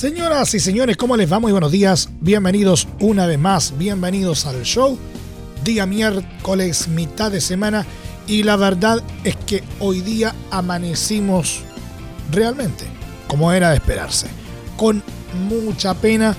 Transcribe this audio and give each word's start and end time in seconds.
Señoras 0.00 0.54
y 0.54 0.60
señores, 0.60 0.96
¿cómo 0.96 1.14
les 1.14 1.30
va? 1.30 1.40
Muy 1.40 1.52
buenos 1.52 1.70
días. 1.70 2.08
Bienvenidos 2.22 2.88
una 3.00 3.26
vez 3.26 3.38
más. 3.38 3.76
Bienvenidos 3.76 4.46
al 4.46 4.62
show. 4.62 4.98
Día 5.62 5.84
miércoles, 5.84 6.88
mitad 6.88 7.30
de 7.30 7.42
semana. 7.42 7.84
Y 8.26 8.42
la 8.42 8.56
verdad 8.56 9.02
es 9.24 9.36
que 9.36 9.62
hoy 9.78 10.00
día 10.00 10.34
amanecimos 10.50 11.60
realmente, 12.32 12.86
como 13.28 13.52
era 13.52 13.68
de 13.68 13.74
esperarse, 13.74 14.28
con 14.78 15.02
mucha 15.50 15.92
pena 15.92 16.34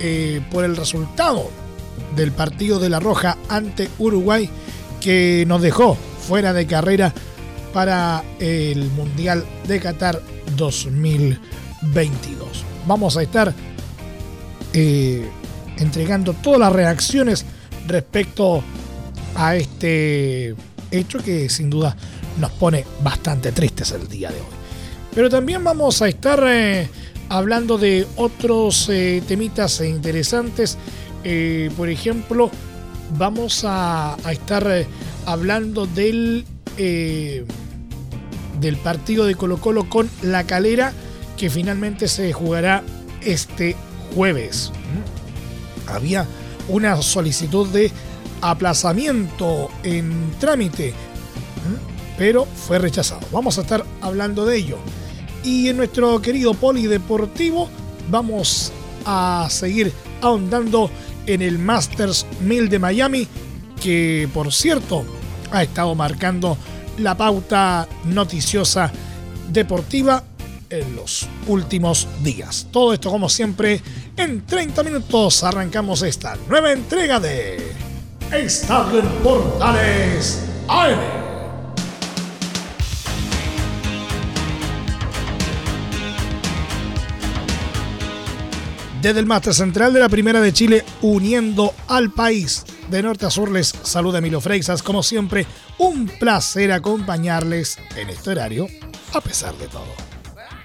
eh, 0.00 0.40
por 0.50 0.64
el 0.64 0.76
resultado 0.76 1.52
del 2.16 2.32
partido 2.32 2.80
de 2.80 2.88
La 2.88 2.98
Roja 2.98 3.38
ante 3.48 3.88
Uruguay 4.00 4.50
que 5.00 5.44
nos 5.46 5.62
dejó 5.62 5.96
fuera 6.26 6.52
de 6.52 6.66
carrera 6.66 7.14
para 7.72 8.24
el 8.40 8.90
Mundial 8.90 9.44
de 9.68 9.78
Qatar 9.78 10.20
2022. 10.56 12.64
Vamos 12.88 13.18
a 13.18 13.22
estar 13.22 13.52
eh, 14.72 15.28
entregando 15.76 16.32
todas 16.32 16.58
las 16.58 16.72
reacciones 16.72 17.44
respecto 17.86 18.62
a 19.34 19.56
este 19.56 20.54
hecho 20.90 21.18
que 21.18 21.50
sin 21.50 21.68
duda 21.68 21.94
nos 22.40 22.50
pone 22.52 22.86
bastante 23.04 23.52
tristes 23.52 23.92
el 23.92 24.08
día 24.08 24.30
de 24.30 24.36
hoy. 24.36 24.46
Pero 25.14 25.28
también 25.28 25.62
vamos 25.62 26.00
a 26.00 26.08
estar 26.08 26.42
eh, 26.48 26.88
hablando 27.28 27.76
de 27.76 28.06
otros 28.16 28.88
eh, 28.88 29.22
temitas 29.28 29.82
interesantes. 29.82 30.78
por 31.76 31.90
ejemplo, 31.90 32.50
vamos 33.18 33.66
a, 33.66 34.16
estar 34.30 34.66
hablando 35.26 35.84
del, 35.84 36.46
del 36.78 38.76
partido 38.82 39.26
de 39.26 39.34
Colo 39.34 39.58
Colo 39.58 39.90
con 39.90 40.08
La 40.22 40.44
Calera 40.44 40.94
que 41.38 41.48
finalmente 41.48 42.08
se 42.08 42.32
jugará 42.32 42.82
este 43.22 43.76
jueves. 44.14 44.72
Había 45.86 46.26
una 46.68 47.00
solicitud 47.00 47.68
de 47.68 47.90
aplazamiento 48.42 49.70
en 49.84 50.32
trámite, 50.38 50.92
pero 52.18 52.44
fue 52.44 52.78
rechazado. 52.78 53.26
Vamos 53.32 53.56
a 53.56 53.62
estar 53.62 53.84
hablando 54.00 54.44
de 54.44 54.56
ello. 54.56 54.78
Y 55.44 55.68
en 55.68 55.76
nuestro 55.76 56.20
querido 56.20 56.52
polideportivo 56.52 57.68
vamos 58.10 58.72
a 59.06 59.46
seguir 59.48 59.92
ahondando 60.20 60.90
en 61.26 61.42
el 61.42 61.58
Masters 61.58 62.26
1000 62.40 62.68
de 62.68 62.78
Miami, 62.78 63.28
que 63.80 64.28
por 64.34 64.52
cierto 64.52 65.04
ha 65.52 65.62
estado 65.62 65.94
marcando 65.94 66.58
la 66.98 67.16
pauta 67.16 67.86
noticiosa 68.04 68.90
deportiva 69.50 70.24
en 70.70 70.96
los 70.96 71.28
últimos 71.46 72.08
días. 72.22 72.66
Todo 72.70 72.92
esto 72.92 73.10
como 73.10 73.28
siempre 73.28 73.80
en 74.16 74.44
30 74.46 74.82
minutos 74.82 75.42
arrancamos 75.44 76.02
esta 76.02 76.36
nueva 76.48 76.72
entrega 76.72 77.20
de 77.20 77.72
Estadio 78.32 79.00
en 79.00 79.08
Portales 79.22 80.44
AM. 80.68 81.18
Desde 89.00 89.20
el 89.20 89.26
máster 89.26 89.54
central 89.54 89.92
de 89.92 90.00
la 90.00 90.08
Primera 90.08 90.40
de 90.40 90.52
Chile, 90.52 90.84
uniendo 91.02 91.72
al 91.86 92.10
país. 92.10 92.64
De 92.90 93.00
norte 93.00 93.26
a 93.26 93.30
sur 93.30 93.50
les 93.50 93.72
saluda 93.82 94.18
Emilio 94.18 94.40
Freixas. 94.40 94.82
Como 94.82 95.04
siempre, 95.04 95.46
un 95.78 96.08
placer 96.08 96.72
acompañarles 96.72 97.78
en 97.96 98.10
este 98.10 98.30
horario, 98.30 98.66
a 99.14 99.20
pesar 99.20 99.56
de 99.56 99.68
todo. 99.68 100.07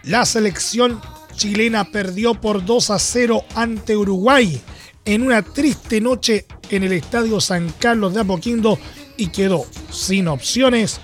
La 0.03 0.25
selección 0.25 0.99
chilena 1.33 1.85
perdió 1.85 2.33
por 2.35 2.65
2 2.65 2.89
a 2.89 2.99
0 2.99 3.45
ante 3.55 3.95
Uruguay 3.95 4.61
en 5.05 5.21
una 5.23 5.41
triste 5.41 6.01
noche 6.01 6.45
en 6.69 6.83
el 6.83 6.91
Estadio 6.91 7.39
San 7.39 7.73
Carlos 7.79 8.13
de 8.13 8.19
Apoquindo 8.19 8.77
y 9.15 9.27
quedó 9.27 9.65
sin 9.91 10.27
opciones 10.27 10.99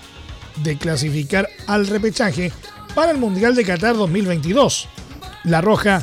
de 0.62 0.76
clasificar 0.76 1.48
al 1.66 1.86
repechaje 1.86 2.52
para 2.94 3.12
el 3.12 3.16
Mundial 3.16 3.54
de 3.54 3.64
Qatar 3.64 3.96
2022. 3.96 4.88
La 5.44 5.62
Roja 5.62 6.02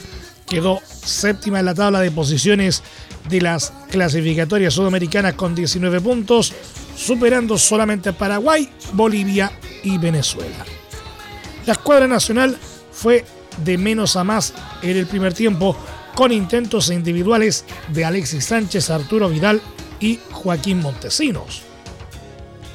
quedó 0.49 0.79
séptima 0.87 1.59
en 1.59 1.65
la 1.65 1.75
tabla 1.75 1.99
de 1.99 2.09
posiciones 2.09 2.81
de 3.29 3.41
las 3.41 3.73
clasificatorias 3.91 4.73
sudamericanas 4.73 5.33
con 5.33 5.53
19 5.53 6.01
puntos, 6.01 6.51
superando 6.95 7.59
solamente 7.59 8.09
a 8.09 8.17
Paraguay, 8.17 8.67
Bolivia 8.93 9.51
y 9.83 9.99
Venezuela. 9.99 10.65
La 11.67 11.73
escuadra 11.73 12.07
nacional 12.07 12.57
fue 12.97 13.23
de 13.63 13.77
menos 13.77 14.15
a 14.15 14.23
más 14.23 14.53
en 14.81 14.97
el 14.97 15.05
primer 15.05 15.33
tiempo 15.33 15.77
con 16.15 16.31
intentos 16.31 16.89
individuales 16.89 17.63
de 17.89 18.03
Alexis 18.03 18.45
Sánchez, 18.45 18.89
Arturo 18.89 19.29
Vidal 19.29 19.61
y 19.99 20.19
Joaquín 20.31 20.81
Montesinos, 20.81 21.61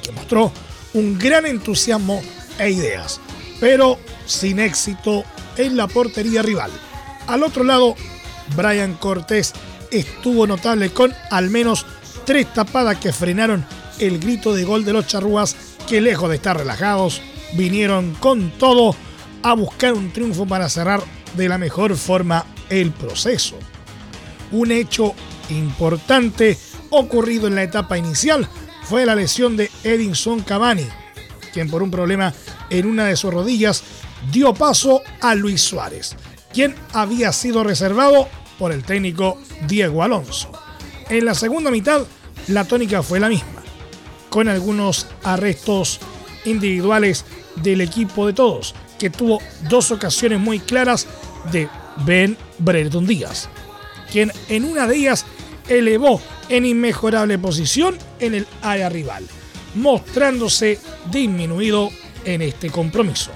que 0.01 0.13
mostró 0.13 0.51
un 0.93 1.19
gran 1.19 1.45
entusiasmo 1.45 2.21
e 2.57 2.71
ideas, 2.71 3.19
pero 3.59 3.99
sin 4.25 4.59
éxito 4.59 5.25
en 5.57 5.75
la 5.75 5.87
portería 5.87 6.41
rival. 6.41 6.71
Al 7.27 7.43
otro 7.43 7.65
lado, 7.65 7.95
Brian 8.55 8.93
Cortés 8.93 9.53
estuvo 9.91 10.47
notable 10.47 10.91
con 10.91 11.13
al 11.31 11.49
menos 11.49 11.85
tres 12.25 12.51
tapadas 12.53 12.97
que 12.97 13.11
frenaron 13.11 13.65
el 13.99 14.19
grito 14.19 14.53
de 14.53 14.63
gol 14.63 14.85
de 14.85 14.93
los 14.93 15.05
charrúas 15.05 15.55
que 15.87 15.99
lejos 15.99 16.29
de 16.29 16.37
estar 16.37 16.57
relajados, 16.57 17.21
vinieron 17.55 18.13
con 18.15 18.51
todo 18.51 18.95
a 19.43 19.53
buscar 19.53 19.93
un 19.93 20.11
triunfo 20.11 20.45
para 20.45 20.69
cerrar 20.69 21.03
de 21.35 21.47
la 21.47 21.57
mejor 21.57 21.95
forma 21.95 22.45
el 22.69 22.91
proceso. 22.91 23.57
Un 24.51 24.71
hecho 24.71 25.13
importante 25.49 26.57
ocurrido 26.89 27.47
en 27.47 27.55
la 27.55 27.63
etapa 27.63 27.97
inicial 27.97 28.47
fue 28.83 29.05
la 29.05 29.15
lesión 29.15 29.57
de 29.57 29.69
Edinson 29.83 30.41
Cavani, 30.41 30.87
quien 31.53 31.69
por 31.69 31.83
un 31.83 31.91
problema 31.91 32.33
en 32.69 32.85
una 32.85 33.05
de 33.05 33.15
sus 33.15 33.33
rodillas 33.33 33.83
dio 34.31 34.53
paso 34.53 35.01
a 35.21 35.35
Luis 35.35 35.61
Suárez 35.61 36.15
quien 36.53 36.75
había 36.93 37.33
sido 37.33 37.63
reservado 37.63 38.29
por 38.57 38.71
el 38.71 38.83
técnico 38.83 39.39
Diego 39.67 40.03
Alonso. 40.03 40.51
En 41.09 41.25
la 41.25 41.33
segunda 41.33 41.71
mitad, 41.71 42.05
la 42.47 42.65
tónica 42.65 43.03
fue 43.03 43.19
la 43.19 43.27
misma, 43.27 43.63
con 44.29 44.47
algunos 44.47 45.07
arrestos 45.23 45.99
individuales 46.45 47.25
del 47.55 47.81
equipo 47.81 48.27
de 48.27 48.33
todos, 48.33 48.75
que 48.97 49.09
tuvo 49.09 49.41
dos 49.69 49.91
ocasiones 49.91 50.39
muy 50.39 50.59
claras 50.59 51.07
de 51.51 51.67
Ben 52.05 52.37
Brereton 52.59 53.05
Díaz, 53.05 53.49
quien 54.11 54.31
en 54.49 54.65
una 54.65 54.87
de 54.87 54.95
ellas 54.95 55.25
elevó 55.67 56.21
en 56.49 56.65
inmejorable 56.65 57.37
posición 57.37 57.97
en 58.19 58.35
el 58.35 58.47
área 58.61 58.89
rival, 58.89 59.25
mostrándose 59.75 60.79
disminuido 61.11 61.89
en 62.25 62.41
este 62.41 62.69
compromiso. 62.69 63.31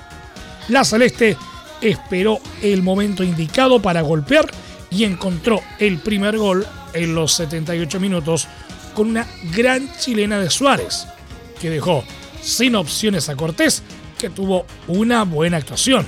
La 0.69 0.83
Celeste 0.83 1.37
esperó 1.81 2.39
el 2.61 2.81
momento 2.83 3.23
indicado 3.23 3.81
para 3.81 4.01
golpear 4.01 4.45
y 4.89 5.03
encontró 5.03 5.61
el 5.79 5.99
primer 5.99 6.37
gol 6.37 6.65
en 6.93 7.13
los 7.13 7.33
78 7.33 7.99
minutos 7.99 8.47
con 8.93 9.09
una 9.09 9.27
gran 9.55 9.89
chilena 9.97 10.39
de 10.39 10.49
Suárez, 10.49 11.07
que 11.61 11.69
dejó 11.69 12.03
sin 12.41 12.75
opciones 12.75 13.29
a 13.29 13.35
Cortés, 13.35 13.83
que 14.17 14.29
tuvo 14.29 14.65
una 14.87 15.23
buena 15.23 15.57
actuación. 15.57 16.05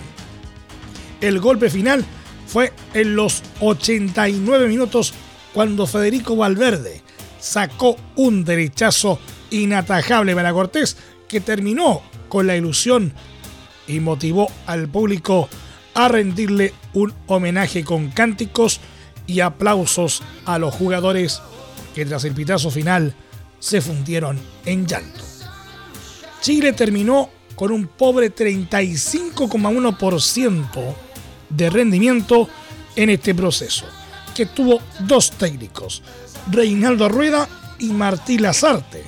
El 1.22 1.40
golpe 1.40 1.70
final 1.70 2.06
fue 2.48 2.74
en 2.94 3.16
los 3.16 3.44
89 3.60 4.68
minutos 4.68 5.14
cuando 5.54 5.86
Federico 5.86 6.36
Valverde 6.36 7.02
sacó 7.40 7.96
un 8.16 8.44
derechazo 8.44 9.20
inatajable 9.52 10.36
para 10.36 10.54
Cortés 10.54 10.98
que 11.28 11.42
terminó 11.42 12.02
con 12.28 12.48
la 12.48 12.56
ilusión 12.56 13.14
y 13.88 14.00
motivó 14.00 14.52
al 14.68 14.88
público 14.88 15.50
a 15.94 16.08
rendirle 16.08 16.74
un 16.94 17.14
homenaje 17.28 17.84
con 17.84 18.10
cánticos 18.10 18.80
y 19.28 19.42
aplausos 19.42 20.24
a 20.46 20.58
los 20.60 20.74
jugadores 20.74 21.42
que 21.94 22.06
tras 22.06 22.24
el 22.24 22.34
pitazo 22.34 22.72
final 22.72 23.14
se 23.60 23.82
fundieron 23.82 24.40
en 24.66 24.88
llanto. 24.88 25.22
Chile 26.42 26.74
terminó 26.74 27.30
con 27.60 27.72
un 27.74 27.88
pobre 27.88 28.34
35,1% 28.34 30.96
de 31.50 31.70
rendimiento 31.70 32.48
en 32.96 33.10
este 33.10 33.36
proceso, 33.36 33.84
que 34.34 34.46
tuvo 34.46 34.80
dos 35.02 35.32
técnicos, 35.32 36.02
Reinaldo 36.50 37.10
Rueda 37.10 37.50
y 37.78 37.88
Martí 37.88 38.38
Lazarte, 38.38 39.04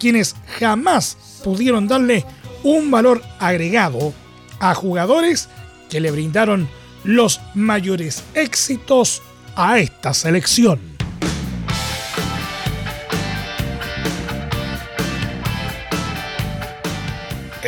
quienes 0.00 0.34
jamás 0.58 1.38
pudieron 1.44 1.86
darle 1.86 2.24
un 2.64 2.90
valor 2.90 3.22
agregado 3.38 4.12
a 4.58 4.74
jugadores 4.74 5.48
que 5.88 6.00
le 6.00 6.10
brindaron 6.10 6.68
los 7.04 7.40
mayores 7.54 8.24
éxitos 8.34 9.22
a 9.54 9.78
esta 9.78 10.12
selección. 10.14 10.93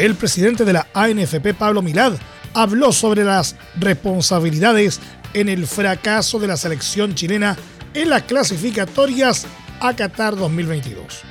El 0.06 0.14
presidente 0.14 0.64
de 0.64 0.72
la 0.72 0.86
ANFP, 0.94 1.52
Pablo 1.52 1.82
Milad, 1.82 2.12
habló 2.54 2.92
sobre 2.92 3.24
las 3.24 3.56
responsabilidades 3.78 5.00
en 5.34 5.48
el 5.48 5.66
fracaso 5.66 6.38
de 6.38 6.46
la 6.46 6.56
selección 6.56 7.14
chilena 7.14 7.56
en 7.92 8.10
las 8.10 8.22
clasificatorias 8.22 9.46
a 9.80 9.94
Qatar 9.94 10.36
2022, 10.36 11.22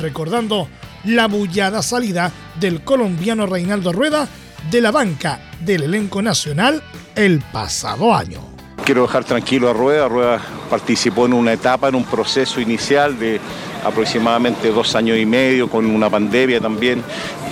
recordando 0.00 0.66
la 1.04 1.28
bullada 1.28 1.82
salida 1.82 2.32
del 2.58 2.82
colombiano 2.82 3.46
Reinaldo 3.46 3.92
Rueda 3.92 4.26
de 4.70 4.80
la 4.80 4.90
banca 4.90 5.38
del 5.60 5.82
elenco 5.82 6.22
nacional 6.22 6.82
el 7.14 7.40
pasado 7.52 8.14
año. 8.14 8.40
Quiero 8.84 9.02
dejar 9.02 9.24
tranquilo 9.24 9.68
a 9.68 9.72
Rueda. 9.74 10.08
Rueda 10.08 10.40
participó 10.70 11.26
en 11.26 11.34
una 11.34 11.52
etapa, 11.52 11.88
en 11.88 11.96
un 11.96 12.04
proceso 12.04 12.60
inicial 12.60 13.18
de 13.18 13.40
aproximadamente 13.84 14.70
dos 14.70 14.94
años 14.94 15.18
y 15.18 15.26
medio, 15.26 15.68
con 15.68 15.86
una 15.86 16.10
pandemia 16.10 16.60
también, 16.60 17.02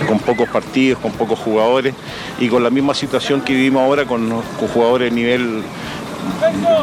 con 0.07 0.19
pocos 0.19 0.49
partidos, 0.49 0.99
con 0.99 1.11
pocos 1.11 1.39
jugadores 1.39 1.93
y 2.39 2.47
con 2.49 2.63
la 2.63 2.69
misma 2.69 2.93
situación 2.93 3.41
que 3.41 3.53
vivimos 3.53 3.83
ahora 3.83 4.05
con, 4.05 4.41
jugadores 4.73 5.09
de 5.09 5.15
nivel 5.15 5.63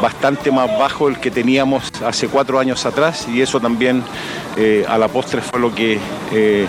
bastante 0.00 0.50
más 0.50 0.68
bajo 0.78 1.08
el 1.08 1.18
que 1.18 1.30
teníamos 1.30 1.90
hace 2.04 2.28
cuatro 2.28 2.58
años 2.58 2.86
atrás 2.86 3.26
y 3.28 3.40
eso 3.40 3.60
también 3.60 4.02
eh, 4.56 4.84
a 4.88 4.98
la 4.98 5.08
postre 5.08 5.40
fue 5.40 5.58
lo 5.58 5.74
que 5.74 5.98
eh, 6.32 6.66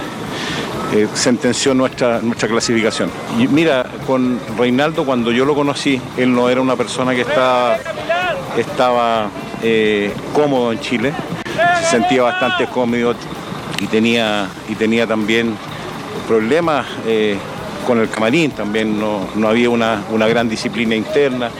eh, 0.94 1.08
sentenció 1.14 1.74
nuestra, 1.74 2.20
nuestra 2.22 2.48
clasificación. 2.48 3.10
Y 3.40 3.48
mira, 3.48 3.86
con 4.08 4.40
Reinaldo 4.58 5.06
cuando 5.06 5.31
yo 5.31 5.46
lo 5.46 5.56
conocí, 5.56 6.02
él 6.18 6.34
no 6.34 6.50
era 6.50 6.62
una 6.62 6.75
persona 6.75 7.14
que 7.14 7.22
estaba, 7.22 7.78
estaba 8.58 9.30
cómodo 10.34 10.74
en 10.74 10.80
Chile, 10.81 11.14
se 11.83 11.89
sentía 11.89 12.24
bastante 12.24 12.68
cómodo 12.68 13.15
y 13.80 13.88
tenía, 13.88 14.47
y 14.69 14.75
tenía 14.75 15.06
también 15.06 15.56
problemas 16.27 16.85
eh, 17.06 17.38
con 17.85 18.00
el 18.00 18.09
camarín, 18.09 18.51
también 18.51 19.00
no, 19.00 19.27
había 19.47 19.69
una, 19.69 20.03
gran 20.27 20.47
disciplina 20.47 20.95
interna. 20.95 21.51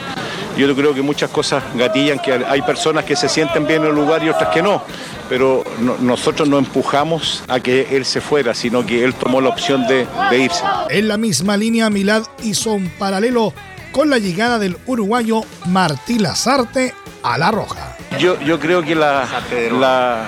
Yo 0.56 0.72
creo 0.74 0.94
que 0.94 1.02
muchas 1.02 1.30
cosas 1.30 1.64
gatillan, 1.74 2.18
que 2.20 2.32
hay 2.32 2.62
personas 2.62 3.04
que 3.04 3.16
se 3.16 3.28
sienten 3.28 3.66
bien 3.66 3.82
en 3.82 3.88
el 3.88 3.94
lugar 3.94 4.22
y 4.22 4.28
otras 4.28 4.50
que 4.50 4.62
no, 4.62 4.82
pero 5.28 5.64
nosotros 6.00 6.48
no 6.48 6.58
empujamos 6.58 7.42
a 7.48 7.58
que 7.58 7.88
él 7.96 8.04
se 8.04 8.20
fuera, 8.20 8.54
sino 8.54 8.86
que 8.86 9.04
él 9.04 9.14
tomó 9.14 9.40
la 9.40 9.48
opción 9.48 9.86
de, 9.88 10.06
irse. 10.38 10.62
En 10.90 11.08
la 11.08 11.16
misma 11.16 11.56
línea, 11.56 11.90
Milad 11.90 12.22
hizo 12.42 12.72
un 12.72 12.88
paralelo 12.88 13.52
con 13.90 14.10
la 14.10 14.18
llegada 14.18 14.58
del 14.58 14.76
uruguayo 14.86 15.42
Martí 15.66 16.18
Lazarte 16.18 16.94
a 17.22 17.36
La 17.36 17.50
Roja. 17.50 17.93
Yo, 18.18 18.58
creo 18.60 18.82
que 18.82 18.94
la, 18.94 20.18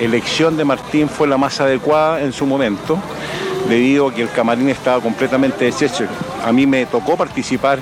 elección 0.00 0.56
de 0.56 0.64
Martín 0.64 1.08
fue 1.08 1.28
la 1.28 1.36
más 1.36 1.60
adecuada 1.60 2.22
en 2.22 2.32
su 2.32 2.46
momento, 2.46 2.98
debido 3.68 4.08
a 4.08 4.14
que 4.14 4.22
el 4.22 4.30
camarín 4.30 4.68
estaba 4.68 5.02
completamente 5.02 5.64
deshecho. 5.64 6.06
A 6.44 6.52
mí 6.52 6.66
me 6.66 6.86
tocó 6.86 7.16
participar 7.16 7.80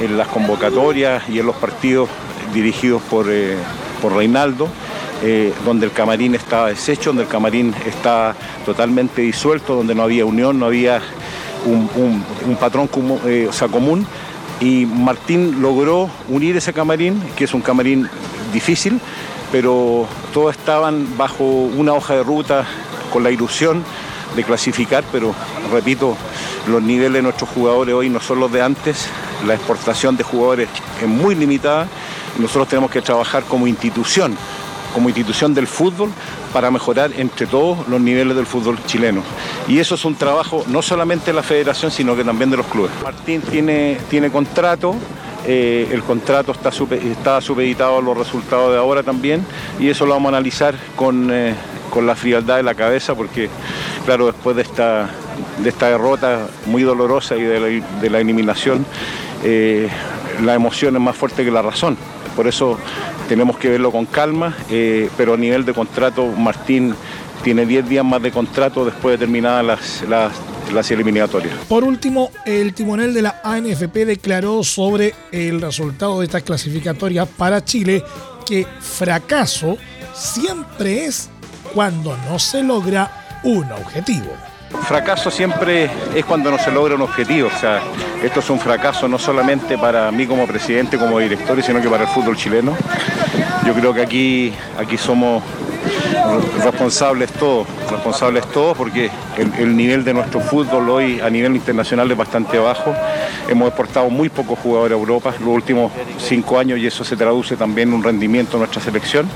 en 0.00 0.16
las 0.16 0.28
convocatorias 0.28 1.28
y 1.28 1.38
en 1.38 1.46
los 1.46 1.56
partidos 1.56 2.08
dirigidos 2.52 3.02
por, 3.02 3.26
eh, 3.28 3.56
por 4.00 4.14
Reinaldo. 4.14 4.68
Eh, 5.20 5.52
donde 5.64 5.86
el 5.86 5.92
camarín 5.92 6.36
estaba 6.36 6.68
deshecho, 6.68 7.10
donde 7.10 7.24
el 7.24 7.28
camarín 7.28 7.74
estaba 7.84 8.36
totalmente 8.64 9.20
disuelto, 9.20 9.74
donde 9.74 9.92
no 9.92 10.04
había 10.04 10.24
unión, 10.24 10.60
no 10.60 10.66
había 10.66 11.02
un, 11.66 12.56
patrón 12.60 12.88
eh, 13.26 13.48
o 13.48 13.52
sea, 13.52 13.66
común 13.66 14.06
y 14.60 14.86
Martín 14.86 15.62
logró 15.62 16.10
unir 16.28 16.56
ese 16.56 16.72
camarín, 16.72 17.22
que 17.36 17.44
es 17.44 17.54
un 17.54 17.60
camarín 17.60 18.08
difícil, 18.52 19.00
pero 19.52 20.06
todos 20.32 20.56
estaban 20.56 21.16
bajo 21.16 21.44
una 21.44 21.92
hoja 21.94 22.14
de 22.14 22.22
ruta 22.22 22.66
con 23.12 23.22
la 23.22 23.30
ilusión 23.30 23.84
de 24.36 24.44
clasificar, 24.44 25.04
pero 25.10 25.34
repito, 25.72 26.16
los 26.66 26.82
niveles 26.82 27.14
de 27.14 27.22
nuestros 27.22 27.48
jugadores 27.50 27.94
hoy 27.94 28.08
no 28.08 28.20
son 28.20 28.40
los 28.40 28.52
de 28.52 28.62
antes, 28.62 29.08
la 29.46 29.54
exportación 29.54 30.16
de 30.16 30.24
jugadores 30.24 30.68
es 31.00 31.08
muy 31.08 31.34
limitada, 31.34 31.86
nosotros 32.38 32.68
tenemos 32.68 32.90
que 32.90 33.00
trabajar 33.00 33.44
como 33.44 33.66
institución 33.66 34.36
como 34.94 35.08
institución 35.08 35.54
del 35.54 35.66
fútbol 35.66 36.10
para 36.52 36.70
mejorar 36.70 37.10
entre 37.16 37.46
todos 37.46 37.86
los 37.88 38.00
niveles 38.00 38.36
del 38.36 38.46
fútbol 38.46 38.78
chileno. 38.86 39.22
Y 39.66 39.78
eso 39.78 39.94
es 39.94 40.04
un 40.04 40.14
trabajo 40.14 40.64
no 40.68 40.82
solamente 40.82 41.26
de 41.26 41.32
la 41.34 41.42
federación, 41.42 41.90
sino 41.90 42.16
que 42.16 42.24
también 42.24 42.50
de 42.50 42.56
los 42.56 42.66
clubes. 42.66 42.90
Martín 43.02 43.40
tiene, 43.42 43.98
tiene 44.08 44.30
contrato, 44.30 44.94
eh, 45.46 45.88
el 45.92 46.02
contrato 46.02 46.52
está, 46.52 46.70
está 46.94 47.40
supeditado 47.40 47.98
a 47.98 48.02
los 48.02 48.16
resultados 48.16 48.72
de 48.72 48.78
ahora 48.78 49.02
también, 49.02 49.44
y 49.78 49.88
eso 49.88 50.04
lo 50.06 50.12
vamos 50.12 50.32
a 50.32 50.36
analizar 50.36 50.74
con, 50.96 51.30
eh, 51.32 51.54
la 52.02 52.14
frialdad 52.14 52.58
de 52.58 52.62
la 52.62 52.74
cabeza, 52.74 53.14
porque 53.16 53.48
claro, 54.04 54.26
después 54.26 54.54
de 54.54 54.62
esta, 54.62 55.10
de 55.58 55.68
esta 55.68 55.88
derrota 55.88 56.46
muy 56.66 56.82
dolorosa 56.82 57.34
y 57.34 57.42
de 57.42 57.82
la, 58.08 58.20
eliminación, 58.20 58.86
eh, 59.42 59.88
la 60.44 60.54
emoción 60.54 60.94
es 60.94 61.02
más 61.02 61.16
fuerte 61.16 61.44
que 61.44 61.50
la 61.50 61.62
razón. 61.62 61.96
Por 62.38 62.46
eso 62.46 62.78
tenemos 63.28 63.58
que 63.58 63.68
verlo 63.68 63.90
con 63.90 64.06
calma, 64.06 64.56
eh, 64.70 65.10
pero 65.16 65.34
a 65.34 65.36
nivel 65.36 65.64
de 65.64 65.74
contrato, 65.74 66.24
Martín 66.24 66.94
tiene 67.42 67.66
10 67.66 67.88
días 67.88 68.04
más 68.04 68.22
de 68.22 68.30
contrato 68.30 68.84
después 68.84 69.18
de 69.18 69.26
terminadas 69.26 70.04
las, 70.08 70.32
las, 70.72 70.90
eliminatorias. 70.92 71.56
Por 71.68 71.82
último, 71.82 72.30
el 72.46 72.74
timonel 72.74 73.12
de 73.12 73.22
la 73.22 73.40
ANFP 73.42 74.04
declaró 74.04 74.62
sobre 74.62 75.16
el 75.32 75.60
resultado 75.60 76.20
de 76.20 76.26
estas 76.26 76.44
clasificatorias 76.44 77.26
para 77.26 77.64
Chile 77.64 78.04
que 78.46 78.64
fracaso 78.78 79.76
siempre 80.14 81.06
es 81.06 81.30
cuando 81.74 82.16
no 82.30 82.38
se 82.38 82.62
logra 82.62 83.40
un 83.42 83.64
objetivo. 83.72 84.30
Fracaso 84.70 85.30
siempre 85.30 85.90
es 86.14 86.24
cuando 86.24 86.50
no 86.50 86.58
se 86.58 86.70
logra 86.70 86.94
un 86.94 87.02
objetivo. 87.02 87.48
O 87.54 87.58
sea, 87.58 87.80
esto 88.22 88.40
es 88.40 88.50
un 88.50 88.58
fracaso 88.58 89.08
no 89.08 89.18
solamente 89.18 89.76
para 89.78 90.10
mí 90.10 90.26
como 90.26 90.46
presidente, 90.46 90.98
como 90.98 91.18
director, 91.18 91.62
sino 91.62 91.80
que 91.80 91.88
para 91.88 92.04
el 92.04 92.08
fútbol 92.08 92.36
chileno. 92.36 92.76
Yo 93.66 93.74
creo 93.74 93.92
que 93.92 94.02
aquí, 94.02 94.52
aquí 94.78 94.96
somos 94.96 95.42
responsables 96.62 97.32
todos, 97.32 97.66
responsables 97.90 98.46
todos 98.46 98.76
porque 98.76 99.10
el, 99.58 99.76
nivel 99.76 100.04
de 100.04 100.14
nuestro 100.14 100.40
fútbol 100.40 100.88
hoy 100.90 101.20
a 101.20 101.30
nivel 101.30 101.56
internacional 101.56 102.10
es 102.10 102.16
bastante 102.16 102.58
bajo. 102.58 102.94
Hemos 103.48 103.68
exportado 103.68 104.10
muy 104.10 104.28
pocos 104.28 104.58
jugadores 104.58 104.96
a 104.96 104.98
Europa 104.98 105.34
los 105.40 105.48
últimos 105.48 105.92
cinco 106.18 106.58
años 106.58 106.78
y 106.78 106.86
eso 106.86 107.04
se 107.04 107.16
traduce 107.16 107.56
también 107.56 107.88
en 107.88 107.94
un 107.94 108.02
rendimiento 108.02 108.56
en 108.56 108.60
nuestra 108.60 108.82
selección. 108.82 109.28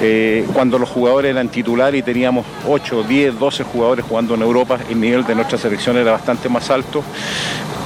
Eh, 0.00 0.46
cuando 0.52 0.78
los 0.78 0.88
jugadores 0.88 1.30
eran 1.30 1.48
titulares 1.48 2.00
y 2.00 2.02
teníamos 2.02 2.44
8, 2.66 3.04
10, 3.04 3.38
12 3.38 3.64
jugadores 3.64 4.04
jugando 4.04 4.34
en 4.34 4.42
Europa, 4.42 4.78
el 4.88 5.00
nivel 5.00 5.24
de 5.24 5.34
nuestra 5.34 5.58
selección 5.58 5.96
era 5.96 6.12
bastante 6.12 6.48
más 6.48 6.70
alto. 6.70 7.04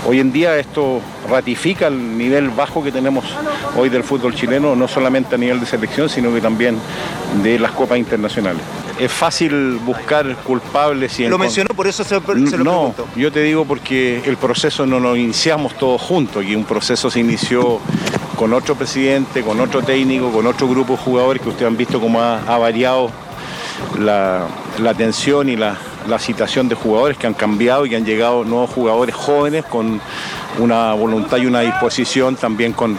Hoy 0.09 0.21
en 0.21 0.31
día 0.31 0.57
esto 0.57 1.01
ratifica 1.29 1.89
el 1.89 2.17
nivel 2.17 2.51
bajo 2.51 2.83
que 2.83 2.93
tenemos 2.93 3.25
hoy 3.77 3.89
del 3.89 4.05
fútbol 4.05 4.35
chileno, 4.35 4.77
no 4.77 4.87
solamente 4.87 5.35
a 5.35 5.39
nivel 5.39 5.59
de 5.59 5.67
selección, 5.67 6.09
sino 6.09 6.33
que 6.33 6.41
también 6.41 6.79
de 7.43 7.59
las 7.59 7.73
copas 7.73 7.99
internacionales. 7.99 8.63
Es 9.01 9.11
fácil 9.11 9.79
buscar 9.85 10.37
culpables 10.37 11.19
y... 11.19 11.27
Lo 11.27 11.39
mencionó, 11.39 11.75
por 11.75 11.89
eso 11.89 12.05
se, 12.05 12.15
lo 12.15 12.21
pregunto. 12.21 12.57
No, 12.59 12.95
yo 13.17 13.33
te 13.33 13.43
digo 13.43 13.65
porque 13.65 14.23
el 14.25 14.37
proceso 14.37 14.87
no 14.87 15.01
lo 15.01 15.17
iniciamos 15.17 15.75
todos 15.75 16.01
juntos, 16.01 16.45
y 16.45 16.55
un 16.55 16.65
proceso 16.65 17.11
se 17.11 17.21
inició 17.21 17.81
con 18.37 18.53
otro 18.53 18.77
presidente, 18.77 19.43
con 19.43 19.61
otro 19.61 19.83
técnico, 19.83 20.31
con 20.31 20.47
otro 20.47 20.69
grupo 20.69 20.93
de 20.93 20.99
jugadores 20.99 21.43
que 21.43 21.49
ustedes 21.49 21.69
han 21.69 21.77
visto 21.77 22.01
cómo 22.01 22.21
ha, 22.21 22.59
variado 22.59 23.11
la, 23.99 24.47
atención 24.89 25.49
y 25.49 25.57
la, 25.57 25.77
la 26.09 26.19
situación 26.19 26.69
de 26.69 26.75
jugadores 26.75 27.19
que 27.19 27.27
han 27.27 27.35
cambiado 27.35 27.87
y 27.87 27.91
que 27.91 27.97
han 27.97 28.05
llegado 28.05 28.45
nuevos 28.45 28.71
jugadores 28.71 29.15
jóvenes 29.15 29.65
con 29.65 30.01
una 30.59 30.95
voluntad 30.95 31.37
y 31.39 31.47
una 31.47 31.61
disposición 31.61 32.37
también 32.37 32.73
con, 32.73 32.99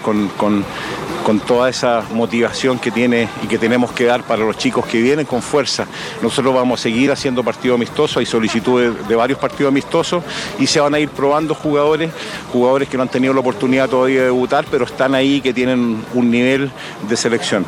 toda 1.45 1.69
esa 1.69 2.03
motivación 2.13 2.79
que 2.79 2.89
tiene 2.89 3.27
y 3.43 3.47
que 3.47 3.57
tenemos 3.57 3.91
que 3.91 4.05
dar 4.05 4.23
para 4.23 4.43
los 4.43 4.57
chicos 4.57 4.85
que 4.85 5.01
vienen 5.01 5.25
con 5.25 5.41
fuerza. 5.41 5.85
Nosotros 6.21 6.53
vamos 6.53 6.79
a 6.79 6.83
seguir 6.83 7.11
haciendo 7.11 7.43
partidos 7.43 7.75
amistosos, 7.75 8.17
hay 8.17 8.25
solicitudes 8.25 9.07
de 9.07 9.15
varios 9.15 9.37
partidos 9.37 9.71
amistosos 9.71 10.23
y 10.57 10.67
se 10.67 10.79
van 10.79 10.93
a 10.93 10.99
ir 10.99 11.09
probando 11.09 11.53
jugadores, 11.53 12.11
jugadores 12.51 12.87
que 12.87 12.97
no 12.97 13.03
han 13.03 13.09
tenido 13.09 13.33
la 13.33 13.41
oportunidad 13.41 13.89
todavía 13.89 14.19
de 14.19 14.25
debutar, 14.25 14.65
pero 14.71 14.85
están 14.85 15.15
ahí 15.15 15.41
que 15.41 15.53
tienen 15.53 16.03
un 16.13 16.31
nivel 16.31 16.71
de 17.09 17.17
selección. 17.17 17.65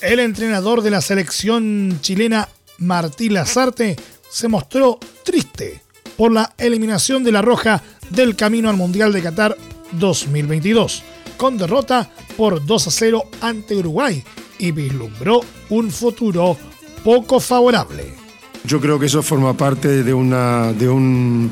El 0.00 0.20
entrenador 0.20 0.82
de 0.82 0.90
la 0.90 1.00
selección 1.00 1.98
chilena, 2.00 2.48
Martí 2.78 3.28
Lazarte, 3.28 3.96
se 4.30 4.48
mostró 4.48 4.98
triste 5.24 5.82
por 6.16 6.30
la 6.30 6.52
eliminación 6.58 7.24
de 7.24 7.32
la 7.32 7.42
Roja 7.42 7.82
del 8.10 8.36
camino 8.36 8.70
al 8.70 8.76
Mundial 8.76 9.12
de 9.12 9.22
Qatar 9.22 9.56
2022, 9.92 11.02
con 11.36 11.56
derrota 11.56 12.10
por 12.36 12.64
2 12.64 12.86
a 12.86 12.90
0 12.90 13.22
ante 13.40 13.76
Uruguay 13.76 14.22
y 14.58 14.70
vislumbró 14.70 15.40
un 15.70 15.90
futuro 15.90 16.56
poco 17.02 17.40
favorable. 17.40 18.14
Yo 18.64 18.80
creo 18.80 18.98
que 18.98 19.06
eso 19.06 19.22
forma 19.22 19.54
parte 19.54 20.02
de, 20.02 20.14
una, 20.14 20.72
de 20.72 20.88
un 20.88 21.50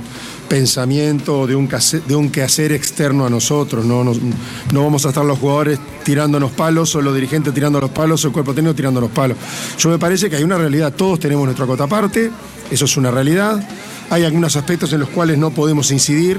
pensamiento, 0.52 1.46
de 1.46 1.56
un, 1.56 1.66
de 1.66 2.14
un 2.14 2.28
quehacer 2.28 2.72
externo 2.72 3.24
a 3.24 3.30
nosotros. 3.30 3.86
¿no? 3.86 4.04
No, 4.04 4.84
vamos 4.84 5.06
a 5.06 5.08
estar 5.08 5.24
los 5.24 5.38
jugadores 5.38 5.78
tirándonos 6.04 6.50
palos 6.50 6.94
o 6.94 7.00
los 7.00 7.14
dirigentes 7.14 7.54
tirando 7.54 7.80
los 7.80 7.88
palos 7.88 8.22
o 8.22 8.26
el 8.26 8.34
cuerpo 8.34 8.52
técnico 8.52 8.74
tirando 8.74 9.00
los 9.00 9.10
palos. 9.10 9.38
Yo 9.78 9.88
me 9.88 9.98
parece 9.98 10.28
que 10.28 10.36
hay 10.36 10.42
una 10.42 10.58
realidad, 10.58 10.92
todos 10.92 11.18
tenemos 11.20 11.46
nuestra 11.46 11.64
cota 11.64 11.84
aparte, 11.84 12.30
eso 12.70 12.84
es 12.84 12.96
una 12.98 13.10
realidad. 13.10 13.66
Hay 14.10 14.24
algunos 14.24 14.54
aspectos 14.54 14.92
en 14.92 15.00
los 15.00 15.08
cuales 15.08 15.38
no 15.38 15.52
podemos 15.52 15.90
incidir, 15.90 16.38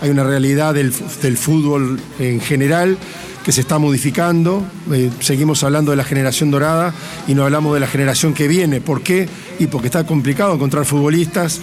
hay 0.00 0.08
una 0.08 0.24
realidad 0.24 0.72
del, 0.72 0.90
del 1.20 1.36
fútbol 1.36 2.00
en 2.18 2.40
general 2.40 2.96
que 3.44 3.52
se 3.52 3.60
está 3.60 3.78
modificando. 3.78 4.64
Eh, 4.90 5.10
seguimos 5.20 5.62
hablando 5.64 5.90
de 5.90 5.98
la 5.98 6.04
generación 6.04 6.50
dorada 6.50 6.94
y 7.28 7.34
no 7.34 7.44
hablamos 7.44 7.74
de 7.74 7.80
la 7.80 7.88
generación 7.88 8.32
que 8.32 8.48
viene. 8.48 8.80
¿Por 8.80 9.02
qué? 9.02 9.28
Y 9.58 9.66
porque 9.66 9.88
está 9.88 10.06
complicado 10.06 10.54
encontrar 10.54 10.86
futbolistas 10.86 11.60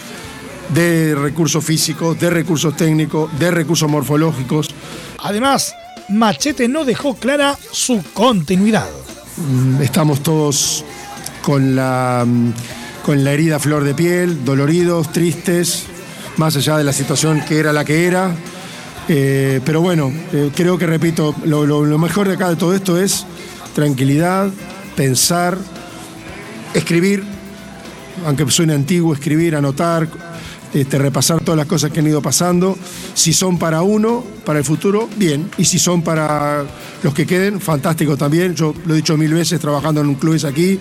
de 0.74 1.16
recursos 1.16 1.64
físicos, 1.64 2.20
de 2.20 2.30
recursos 2.30 2.76
técnicos, 2.76 3.30
de 3.40 3.52
recursos 3.52 3.90
morfológicos. 3.90 4.70
Además, 5.24 5.74
Machete 6.10 6.68
no 6.68 6.86
dejó 6.86 7.16
clara 7.16 7.58
su 7.72 8.04
continuidad. 8.14 8.90
Mm, 9.38 9.82
estamos 9.82 10.22
todos 10.22 10.84
con 11.42 11.76
la, 11.76 12.26
mm, 12.26 12.52
con 13.06 13.24
la 13.24 13.34
herida 13.34 13.60
flor 13.60 13.84
de 13.84 13.94
piel, 13.94 14.44
doloridos, 14.44 15.12
tristes, 15.12 15.86
más 16.38 16.56
allá 16.56 16.78
de 16.78 16.84
la 16.84 16.94
situación 16.94 17.42
que 17.48 17.60
era 17.60 17.74
la 17.74 17.86
que 17.86 18.06
era. 18.06 18.36
Eh, 19.10 19.62
pero 19.64 19.82
bueno, 19.82 20.12
eh, 20.34 20.52
creo 20.56 20.78
que 20.78 20.86
repito, 20.86 21.34
lo, 21.46 21.98
mejor 21.98 22.28
de 22.28 22.34
acá 22.34 22.50
de 22.50 22.56
todo 22.56 22.74
esto 22.74 23.00
es 23.00 23.26
tranquilidad, 23.74 24.50
pensar, 24.96 25.58
escribir, 26.74 27.24
aunque 28.26 28.50
suene 28.52 28.74
antiguo, 28.74 29.14
escribir, 29.14 29.56
anotar, 29.56 30.08
este, 30.74 30.98
repasar 30.98 31.40
todas 31.42 31.58
las 31.58 31.68
cosas 31.68 31.92
que 31.92 32.00
han 32.00 32.08
ido 32.08 32.22
pasando. 32.22 32.78
Si 33.14 33.34
son 33.34 33.58
para 33.58 33.82
uno, 33.82 34.24
para 34.46 34.60
el 34.60 34.66
futuro, 34.66 35.10
bien. 35.16 35.50
Y 35.58 35.66
si 35.66 35.80
son 35.80 36.02
para 36.02 36.66
los 37.04 37.14
que 37.14 37.26
queden, 37.26 37.60
fantástico 37.60 38.18
también. 38.18 38.56
Yo 38.56 38.74
lo 38.86 38.94
he 38.94 38.98
dicho 38.98 39.18
mil 39.18 39.34
veces 39.34 39.60
trabajando 39.60 40.02
en 40.02 40.08
un 40.08 40.16
club 40.16 40.40
aquí, 40.46 40.80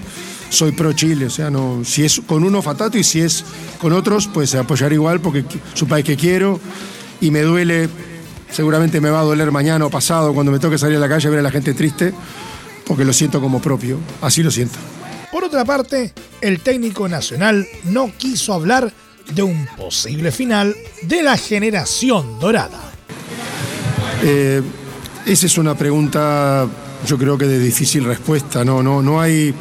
soy 0.51 0.73
pro 0.73 0.93
Chile. 0.93 1.27
O 1.27 1.31
sea, 1.31 1.51
no, 1.51 1.83
si 1.85 2.05
es 2.05 2.21
con 2.27 2.45
uno, 2.45 2.63
fantástico. 2.63 3.01
Y 3.01 3.05
si 3.05 3.21
es 3.21 3.45
con 3.79 3.93
otros, 3.93 4.29
pues 4.33 4.55
apoyar 4.55 4.93
igual 4.93 5.21
porque 5.21 5.45
es 5.75 5.83
un 5.83 5.89
país 5.89 6.05
que 6.05 6.17
quiero. 6.17 6.61
Y 7.21 7.31
me 7.31 7.41
duele 7.41 7.89
Seguramente 8.51 9.01
me 9.01 9.11
va 9.11 9.21
a 9.21 9.25
doler 9.25 9.51
mañana 9.51 9.85
o 9.87 9.91
pasado 9.91 10.33
cuando 10.33 10.53
me 10.53 10.59
toque 10.59 10.79
salir 10.79 10.97
a 10.97 11.01
la 11.01 11.09
calle 11.09 11.29
a 11.29 11.31
ver 11.31 11.41
a 11.41 11.43
la 11.43 11.51
gente 11.51 11.75
triste, 11.75 12.15
porque 12.87 13.05
lo 13.05 13.13
siento 13.13 13.41
como 13.41 13.61
propio. 13.61 13.99
Así 14.23 14.43
lo 14.43 14.51
siento. 14.51 14.79
Por 15.31 15.45
otra 15.45 15.65
parte, 15.65 16.13
el 16.41 16.61
técnico 16.61 17.09
nacional 17.09 17.67
no 17.85 18.11
quiso 18.17 18.55
hablar 18.55 18.93
de 19.33 19.43
un 19.43 19.67
posible 19.77 20.31
final 20.33 20.75
de 21.03 21.23
la 21.23 21.37
generación 21.37 22.39
dorada. 22.39 22.93
Eh, 24.23 24.63
esa 25.27 25.47
es 25.47 25.59
una 25.59 25.77
pregunta, 25.77 26.67
yo 27.07 27.19
creo 27.19 27.37
que 27.37 27.47
de 27.47 27.59
difícil 27.59 28.05
respuesta. 28.05 28.65
No, 28.65 28.83
no, 28.83 29.03
no 29.03 29.21
hay, 29.21 29.55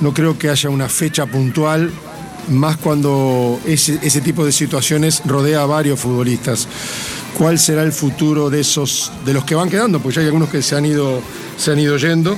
no 0.00 0.12
creo 0.12 0.38
que 0.38 0.50
haya 0.50 0.68
una 0.70 0.88
fecha 0.88 1.26
puntual, 1.26 1.90
más 2.48 2.76
cuando 2.76 3.60
ese, 3.64 4.20
tipo 4.20 4.44
de 4.44 4.52
situaciones 4.52 5.22
rodea 5.24 5.62
a 5.62 5.66
varios 5.66 6.00
futbolistas 6.00 6.66
cuál 7.38 7.58
será 7.58 7.82
el 7.82 7.92
futuro 7.92 8.50
de 8.50 8.60
esos, 8.60 9.12
de 9.24 9.32
los 9.32 9.44
que 9.44 9.54
van 9.54 9.70
quedando, 9.70 10.00
porque 10.00 10.16
ya 10.16 10.20
hay 10.22 10.26
algunos 10.26 10.48
que 10.48 10.60
se 10.62 10.76
han 10.76 10.84
ido, 10.84 11.22
se 11.56 11.70
han 11.70 11.78
ido 11.78 11.96
yendo. 11.96 12.36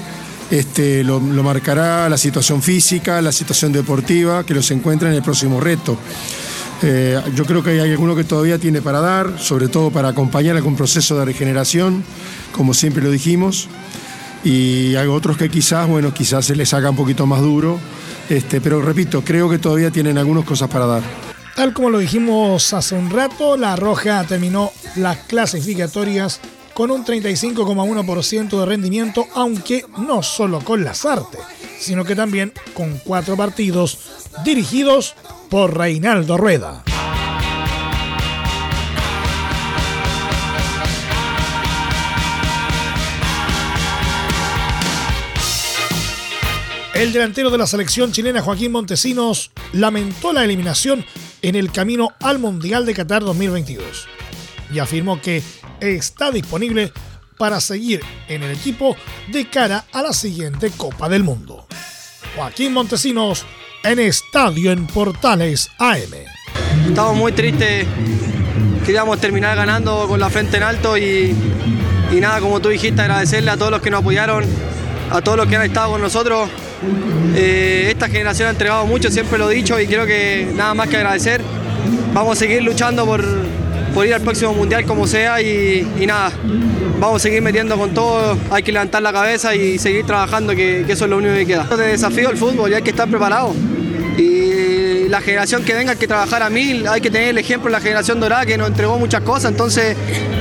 Este, 0.50 1.02
lo, 1.02 1.20
marcará 1.20 2.08
la 2.08 2.18
situación 2.18 2.62
física, 2.62 3.20
la 3.20 3.32
situación 3.32 3.72
deportiva, 3.72 4.44
que 4.44 4.54
los 4.54 4.70
encuentra 4.70 5.08
en 5.08 5.14
el 5.14 5.22
próximo 5.22 5.60
reto. 5.60 5.96
Eh, 6.82 7.20
yo 7.34 7.44
creo 7.44 7.62
que 7.62 7.80
hay 7.80 7.92
alguno 7.92 8.14
que 8.14 8.24
todavía 8.24 8.58
tiene 8.58 8.82
para 8.82 9.00
dar, 9.00 9.38
sobre 9.38 9.68
todo 9.68 9.90
para 9.90 10.08
acompañar 10.08 10.56
algún 10.56 10.76
proceso 10.76 11.18
de 11.18 11.24
regeneración, 11.24 12.04
como 12.52 12.74
siempre 12.74 13.02
lo 13.02 13.10
dijimos, 13.10 13.68
y 14.44 14.94
hay 14.96 15.08
otros 15.08 15.38
que 15.38 15.48
quizás, 15.48 15.88
bueno, 15.88 16.12
quizás 16.12 16.44
se 16.44 16.54
les 16.54 16.74
haga 16.74 16.90
un 16.90 16.96
poquito 16.96 17.26
más 17.26 17.40
duro, 17.40 17.78
este, 18.28 18.60
pero 18.60 18.82
repito, 18.82 19.22
creo 19.24 19.48
que 19.48 19.58
todavía 19.58 19.90
tienen 19.90 20.18
algunas 20.18 20.44
cosas 20.44 20.68
para 20.68 20.86
dar. 20.86 21.02
Tal 21.54 21.72
como 21.72 21.88
lo 21.88 21.98
dijimos 21.98 22.72
hace 22.74 22.96
un 22.96 23.10
rato, 23.10 23.56
la 23.56 23.76
Roja 23.76 24.24
terminó 24.24 24.72
las 24.96 25.18
clasificatorias 25.18 26.40
con 26.74 26.90
un 26.90 27.04
35,1% 27.04 28.58
de 28.58 28.66
rendimiento, 28.66 29.26
aunque 29.34 29.84
no 29.98 30.22
solo 30.22 30.60
con 30.60 30.84
las 30.84 31.04
artes, 31.04 31.40
sino 31.78 32.04
que 32.04 32.16
también 32.16 32.52
con 32.74 32.98
cuatro 33.04 33.36
partidos 33.36 33.98
dirigidos 34.44 35.14
por 35.48 35.76
Reinaldo 35.76 36.36
Rueda. 36.36 36.82
El 46.94 47.12
delantero 47.12 47.50
de 47.50 47.58
la 47.58 47.66
selección 47.66 48.12
chilena 48.12 48.40
Joaquín 48.40 48.70
Montesinos 48.70 49.50
lamentó 49.72 50.32
la 50.32 50.44
eliminación 50.44 51.04
en 51.42 51.56
el 51.56 51.72
camino 51.72 52.12
al 52.20 52.38
Mundial 52.38 52.86
de 52.86 52.94
Qatar 52.94 53.22
2022 53.22 54.06
y 54.72 54.78
afirmó 54.78 55.20
que 55.20 55.42
está 55.80 56.30
disponible 56.30 56.92
para 57.38 57.60
seguir 57.60 58.00
en 58.28 58.42
el 58.42 58.52
equipo 58.52 58.96
de 59.32 59.48
cara 59.48 59.84
a 59.92 60.02
la 60.02 60.12
siguiente 60.12 60.70
Copa 60.76 61.08
del 61.08 61.24
Mundo. 61.24 61.66
Joaquín 62.36 62.72
Montesinos 62.72 63.44
en 63.82 63.98
Estadio 63.98 64.72
en 64.72 64.86
Portales 64.86 65.70
AM. 65.78 66.14
Estamos 66.88 67.16
muy 67.16 67.32
tristes, 67.32 67.86
queríamos 68.84 69.20
terminar 69.20 69.56
ganando 69.56 70.06
con 70.08 70.20
la 70.20 70.30
frente 70.30 70.56
en 70.56 70.62
alto 70.62 70.96
y, 70.96 71.34
y 72.10 72.20
nada, 72.20 72.40
como 72.40 72.60
tú 72.60 72.68
dijiste, 72.68 73.02
agradecerle 73.02 73.50
a 73.50 73.56
todos 73.56 73.70
los 73.70 73.82
que 73.82 73.90
nos 73.90 74.00
apoyaron, 74.00 74.44
a 75.10 75.20
todos 75.20 75.36
los 75.36 75.46
que 75.46 75.56
han 75.56 75.62
estado 75.62 75.90
con 75.90 76.00
nosotros 76.00 76.48
eh, 77.36 77.88
esta 77.90 78.08
generación 78.08 78.48
ha 78.48 78.50
entregado 78.52 78.86
mucho, 78.86 79.10
siempre 79.10 79.38
lo 79.38 79.50
he 79.50 79.54
dicho 79.54 79.78
y 79.80 79.86
creo 79.86 80.06
que 80.06 80.50
nada 80.54 80.74
más 80.74 80.88
que 80.88 80.96
agradecer. 80.96 81.40
Vamos 82.12 82.36
a 82.36 82.40
seguir 82.40 82.62
luchando 82.62 83.04
por, 83.04 83.24
ir 84.02 84.14
al 84.14 84.22
próximo 84.22 84.54
mundial 84.54 84.84
como 84.84 85.06
sea 85.06 85.40
y, 85.40 85.86
nada, 86.06 86.32
vamos 86.98 87.16
a 87.16 87.18
seguir 87.20 87.42
metiendo 87.42 87.76
con 87.78 87.94
todo, 87.94 88.36
hay 88.50 88.62
que 88.62 88.72
levantar 88.72 89.02
la 89.02 89.12
cabeza 89.12 89.54
y 89.54 89.78
seguir 89.78 90.04
trabajando, 90.06 90.54
que, 90.54 90.80
eso 90.88 91.04
es 91.04 91.10
lo 91.10 91.18
único 91.18 91.34
que 91.34 91.46
queda. 91.46 91.64
De 91.64 91.88
desafío 91.88 92.30
el 92.30 92.36
fútbol 92.36 92.70
y 92.70 92.74
hay 92.74 92.82
que 92.82 92.90
estar 92.90 93.08
preparado. 93.08 93.54
Y 94.18 95.08
la 95.08 95.20
generación 95.20 95.62
que 95.64 95.74
venga 95.74 95.92
hay 95.92 95.98
que 95.98 96.08
trabajar 96.08 96.42
a 96.42 96.50
mil, 96.50 96.88
hay 96.88 97.00
que 97.00 97.10
tener 97.10 97.28
el 97.28 97.38
ejemplo 97.38 97.68
de 97.68 97.72
la 97.72 97.80
generación 97.80 98.18
dorada 98.18 98.46
que 98.46 98.58
nos 98.58 98.68
entregó 98.68 98.98
muchas 98.98 99.22
cosas, 99.22 99.52
entonces 99.52 99.96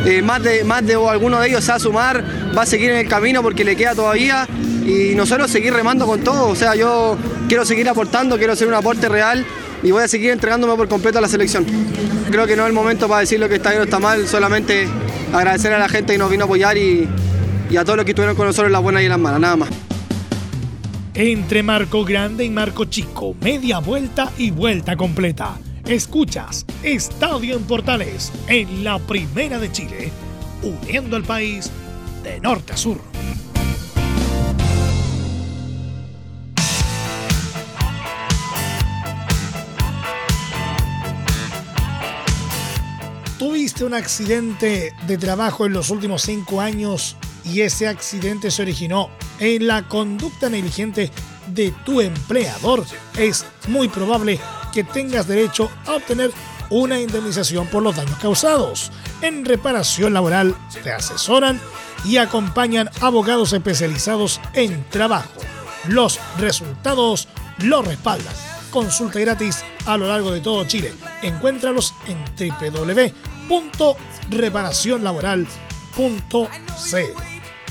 eh, 0.06 0.22
más, 0.22 0.42
de, 0.42 0.64
más 0.64 0.86
de 0.86 0.96
alguno 0.96 1.40
de 1.40 1.50
ellos 1.50 1.64
se 1.64 1.72
va 1.72 1.76
a 1.76 1.80
sumar, 1.80 2.24
va 2.58 2.64
a 2.64 2.66
seguir 2.66 2.92
en 2.92 2.98
el 2.98 3.08
camino 3.08 3.44
porque 3.44 3.64
le 3.64 3.76
queda 3.76 3.94
todavía 3.94 4.48
y 4.86 5.16
nosotros 5.16 5.50
seguir 5.52 5.74
remando 5.74 6.06
con 6.06 6.22
todo. 6.22 6.48
O 6.48 6.56
sea, 6.56 6.76
yo 6.76 7.18
quiero 7.48 7.66
seguir 7.66 7.88
aportando, 7.90 8.38
quiero 8.38 8.54
hacer 8.54 8.68
un 8.68 8.74
aporte 8.74 9.10
real 9.10 9.46
y 9.84 9.92
voy 9.92 10.04
a 10.04 10.08
seguir 10.08 10.32
entregándome 10.32 10.76
por 10.76 10.88
completo 10.88 11.20
a 11.20 11.22
la 11.22 11.28
selección. 11.28 11.66
Creo 12.32 12.48
que 12.48 12.56
no 12.56 12.64
es 12.64 12.70
el 12.70 12.74
momento 12.74 13.08
para 13.08 13.20
decir 13.20 13.40
lo 13.40 13.50
que 13.50 13.56
está 13.56 13.70
bien 13.70 13.82
o 13.82 13.84
está 13.84 14.00
mal, 14.00 14.28
solamente 14.28 14.88
agradecer 15.34 15.74
a 15.74 15.80
la 15.80 15.90
gente 15.90 16.14
que 16.14 16.18
nos 16.18 16.32
vino 16.32 16.44
a 16.44 16.46
apoyar 16.46 16.78
y, 16.78 17.08
y 17.70 17.78
a 17.78 17.84
todos 17.84 17.98
los 17.98 18.06
que 18.06 18.12
estuvieron 18.12 18.36
con 18.36 18.48
nosotros 18.48 18.68
en 18.68 18.74
las 18.74 18.82
buenas 18.82 19.02
y 19.02 19.06
en 19.06 19.12
las 19.12 19.20
malas, 19.20 19.40
nada 19.40 19.56
más. 19.58 19.70
Entre 21.16 21.62
Marco 21.62 22.04
Grande 22.06 22.46
y 22.46 22.50
Marco 22.50 22.86
Chico, 22.86 23.36
media 23.42 23.80
vuelta 23.80 24.32
y 24.38 24.52
vuelta 24.52 24.96
completa. 24.96 25.58
Escuchas 25.86 26.66
Estadio 26.82 27.56
en 27.58 27.64
Portales 27.64 28.32
en 28.48 28.84
la 28.84 29.00
Primera 29.00 29.60
de 29.60 29.72
Chile, 29.72 30.12
uniendo 30.64 31.18
al 31.18 31.24
país 31.24 31.70
de 32.24 32.40
norte 32.40 32.74
a 32.74 32.78
sur. 32.78 33.00
Un 43.86 43.94
accidente 43.94 44.94
de 45.08 45.18
trabajo 45.18 45.66
en 45.66 45.74
los 45.74 45.90
últimos 45.90 46.22
cinco 46.22 46.62
años 46.62 47.16
y 47.44 47.62
ese 47.62 47.88
accidente 47.88 48.52
se 48.52 48.62
originó 48.62 49.10
en 49.40 49.68
la 49.68 49.88
conducta 49.88 50.50
negligente 50.50 51.12
de 51.48 51.74
tu 51.86 52.02
empleador, 52.02 52.86
es 53.18 53.46
muy 53.68 53.90
probable 53.90 54.40
que 54.74 54.84
tengas 54.84 55.28
derecho 55.28 55.70
a 55.86 55.94
obtener 55.94 56.32
una 56.70 57.00
indemnización 57.00 57.68
por 57.68 57.84
los 57.84 57.96
daños 57.96 58.18
causados. 58.20 58.92
En 59.22 59.46
reparación 59.46 60.14
laboral 60.14 60.56
te 60.84 60.92
asesoran 60.92 61.60
y 62.06 62.18
acompañan 62.18 62.90
abogados 63.02 63.54
especializados 63.54 64.40
en 64.54 64.84
trabajo, 64.90 65.42
Los 65.88 66.20
resultados 66.38 67.28
lo 67.60 67.82
respaldan. 67.82 68.34
Consulta 68.72 69.20
gratis 69.20 69.64
a 69.86 69.98
lo 69.98 70.08
largo 70.08 70.32
de 70.32 70.42
todo 70.42 70.66
Chile. 70.66 70.94
Encuéntralos 71.22 71.94
en 72.08 72.24
www.reparacionlaboral.cl. 73.48 75.44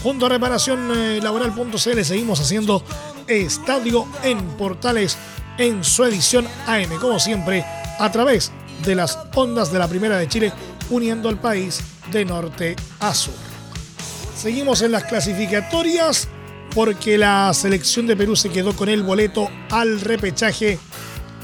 Junto 0.03 0.27
a 0.27 0.29
reparacionlaboral.cl 0.29 1.99
eh, 1.99 2.05
seguimos 2.05 2.41
haciendo 2.41 2.83
Estadio 3.29 4.07
en 4.25 4.41
Portales 4.57 5.17
en 5.59 5.85
su 5.85 6.05
edición 6.05 6.47
AM, 6.67 6.99
como 7.01 7.21
siempre, 7.21 7.65
a 7.99 8.11
través 8.11 8.51
de 8.85 8.95
las 8.97 9.19
ondas 9.35 9.71
de 9.73 9.79
la 9.79 9.87
Primera 9.89 10.19
de 10.19 10.29
Chile, 10.29 10.53
uniendo 10.91 11.29
al 11.29 11.39
país 11.39 11.81
de 12.11 12.25
norte 12.25 12.75
a 13.01 13.15
sur. 13.15 13.35
Seguimos 14.37 14.83
en 14.83 14.91
las 14.93 15.05
clasificatorias 15.05 16.29
porque 16.75 17.17
la 17.19 17.53
selección 17.55 18.07
de 18.07 18.17
Perú 18.17 18.35
se 18.35 18.51
quedó 18.51 18.75
con 18.75 18.89
el 18.89 19.03
boleto 19.03 19.49
al 19.71 20.01
repechaje 20.01 20.79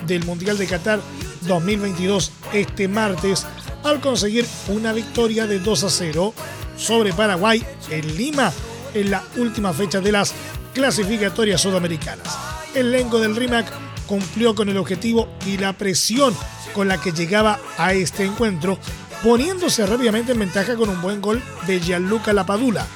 del 0.06 0.25
Mundial 0.25 0.58
de 0.58 0.66
Qatar 0.66 1.00
2022 1.42 2.32
este 2.52 2.88
martes 2.88 3.47
al 3.85 4.00
conseguir 4.00 4.47
una 4.68 4.92
victoria 4.92 5.47
de 5.47 5.58
2 5.58 5.85
a 5.85 5.90
0 5.90 6.35
sobre 6.76 7.12
Paraguay 7.12 7.64
en 7.90 8.16
Lima 8.16 8.52
en 8.94 9.11
la 9.11 9.23
última 9.37 9.73
fecha 9.73 10.00
de 10.00 10.12
las 10.12 10.32
clasificatorias 10.75 11.61
sudamericanas. 11.61 12.37
El 12.75 12.94
elenco 12.94 13.18
del 13.18 13.37
RIMAC 13.37 13.66
cumplió 14.06 14.54
con 14.54 14.68
el 14.68 14.76
objetivo 14.76 15.28
y 15.47 15.58
la 15.58 15.73
presión 15.73 16.35
con 16.75 16.88
la 16.88 17.00
que 17.00 17.12
llegaba 17.12 17.58
a 17.76 17.92
este 17.92 18.25
encuentro, 18.25 18.78
poniéndose 19.23 19.87
rápidamente 19.87 20.32
en 20.32 20.38
ventaja 20.38 20.76
con 20.76 20.88
un 20.88 21.00
buen 21.02 21.20
gol 21.20 21.42
de 21.66 21.80
Gianluca 21.80 22.32
Lapadula 22.32 22.87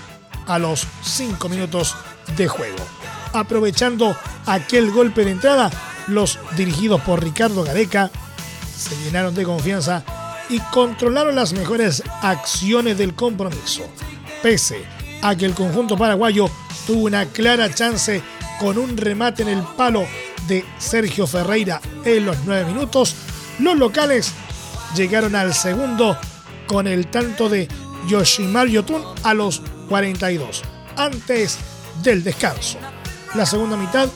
a 0.46 0.58
los 0.58 0.86
5 1.02 1.48
minutos 1.48 1.94
de 2.36 2.48
juego. 2.48 2.84
Aprovechando 3.32 4.16
aquel 4.46 4.90
golpe 4.90 5.24
de 5.24 5.32
entrada, 5.32 5.70
los 6.06 6.38
dirigidos 6.56 7.00
por 7.02 7.22
Ricardo 7.22 7.62
Gareca 7.62 8.10
se 8.76 8.96
llenaron 9.04 9.34
de 9.34 9.44
confianza 9.44 10.04
y 10.52 10.60
controlaron 10.70 11.34
las 11.34 11.54
mejores 11.54 12.02
acciones 12.20 12.98
del 12.98 13.14
compromiso. 13.14 13.84
Pese 14.42 14.84
a 15.22 15.34
que 15.34 15.46
el 15.46 15.54
conjunto 15.54 15.96
paraguayo 15.96 16.50
tuvo 16.86 17.06
una 17.06 17.24
clara 17.24 17.74
chance 17.74 18.22
con 18.60 18.76
un 18.76 18.98
remate 18.98 19.42
en 19.42 19.48
el 19.48 19.62
palo 19.62 20.04
de 20.46 20.62
Sergio 20.78 21.26
Ferreira 21.26 21.80
en 22.04 22.26
los 22.26 22.36
9 22.44 22.66
minutos, 22.66 23.16
los 23.60 23.76
locales 23.78 24.32
llegaron 24.94 25.34
al 25.34 25.54
segundo 25.54 26.18
con 26.66 26.86
el 26.86 27.06
tanto 27.06 27.48
de 27.48 27.66
Yoshimar 28.08 28.68
Yotun 28.68 29.02
a 29.22 29.32
los 29.32 29.62
42, 29.88 30.62
antes 30.96 31.56
del 32.02 32.22
descanso. 32.22 32.78
La 33.34 33.46
segunda 33.46 33.78
mitad 33.78 34.08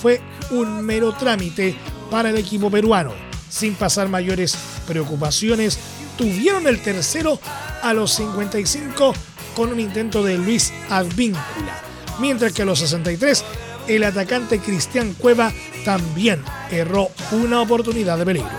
fue 0.00 0.22
un 0.52 0.80
mero 0.80 1.12
trámite 1.12 1.76
para 2.10 2.30
el 2.30 2.38
equipo 2.38 2.70
peruano. 2.70 3.12
Sin 3.50 3.74
pasar 3.74 4.08
mayores 4.08 4.56
preocupaciones, 4.92 5.78
tuvieron 6.16 6.66
el 6.66 6.80
tercero 6.80 7.40
a 7.82 7.92
los 7.92 8.12
55 8.12 9.14
con 9.56 9.70
un 9.70 9.80
intento 9.80 10.22
de 10.22 10.38
Luis 10.38 10.72
Advíncula, 10.88 11.80
mientras 12.20 12.52
que 12.52 12.62
a 12.62 12.64
los 12.64 12.78
63 12.78 13.44
el 13.88 14.04
atacante 14.04 14.60
Cristian 14.60 15.14
Cueva 15.14 15.52
también 15.84 16.42
erró 16.70 17.10
una 17.32 17.60
oportunidad 17.60 18.18
de 18.18 18.24
peligro. 18.24 18.50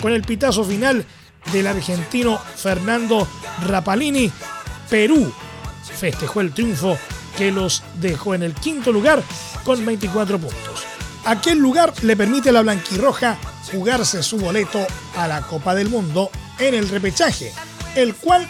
Con 0.00 0.12
el 0.12 0.22
pitazo 0.22 0.64
final 0.64 1.04
del 1.52 1.66
argentino 1.66 2.38
Fernando 2.38 3.26
Rapalini, 3.66 4.30
Perú 4.88 5.32
festejó 5.98 6.40
el 6.40 6.52
triunfo 6.52 6.96
que 7.36 7.50
los 7.50 7.82
dejó 8.00 8.34
en 8.34 8.42
el 8.42 8.54
quinto 8.54 8.92
lugar 8.92 9.22
con 9.64 9.84
24 9.84 10.38
puntos. 10.38 10.84
Aquel 11.24 11.58
lugar 11.58 11.92
le 12.02 12.16
permite 12.16 12.50
a 12.50 12.52
la 12.52 12.62
blanquirroja 12.62 13.38
jugarse 13.70 14.22
su 14.22 14.38
boleto 14.38 14.86
a 15.16 15.28
la 15.28 15.42
Copa 15.42 15.74
del 15.74 15.88
Mundo 15.88 16.30
en 16.58 16.74
el 16.74 16.88
repechaje, 16.88 17.52
el 17.94 18.14
cual 18.14 18.48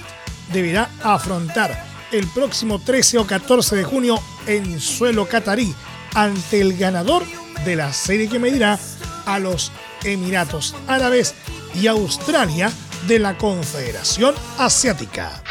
deberá 0.53 0.91
afrontar 1.03 1.85
el 2.13 2.27
próximo 2.29 2.79
13 2.79 3.19
o 3.19 3.27
14 3.27 3.77
de 3.77 3.85
junio 3.85 4.21
en 4.47 4.81
suelo 4.81 5.27
catarí 5.27 5.75
ante 6.15 6.61
el 6.61 6.77
ganador 6.77 7.25
de 7.65 7.77
la 7.77 7.93
serie 7.93 8.29
que 8.29 8.39
medirá 8.39 8.79
a 9.25 9.39
los 9.39 9.73
Emiratos 10.05 10.75
Árabes 10.87 11.35
y 11.75 11.87
Australia 11.87 12.71
de 13.07 13.19
la 13.19 13.39
Confederación 13.39 14.35
Asiática. 14.59 15.43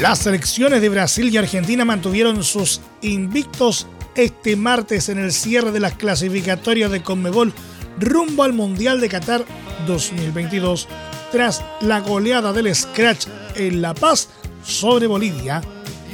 Las 0.00 0.18
selecciones 0.18 0.82
de 0.82 0.90
Brasil 0.90 1.30
y 1.32 1.38
Argentina 1.38 1.86
mantuvieron 1.86 2.44
sus 2.44 2.82
invictos 3.00 3.86
este 4.14 4.54
martes 4.54 5.08
en 5.08 5.18
el 5.18 5.32
cierre 5.32 5.72
de 5.72 5.80
las 5.80 5.94
clasificatorias 5.94 6.90
de 6.90 7.02
Conmebol 7.02 7.54
rumbo 7.98 8.42
al 8.42 8.52
Mundial 8.52 9.00
de 9.00 9.08
Qatar 9.08 9.46
2022 9.86 10.86
tras 11.32 11.64
la 11.80 12.00
goleada 12.00 12.52
del 12.52 12.74
Scratch 12.74 13.26
en 13.54 13.80
La 13.80 13.94
Paz 13.94 14.28
sobre 14.62 15.06
Bolivia 15.06 15.62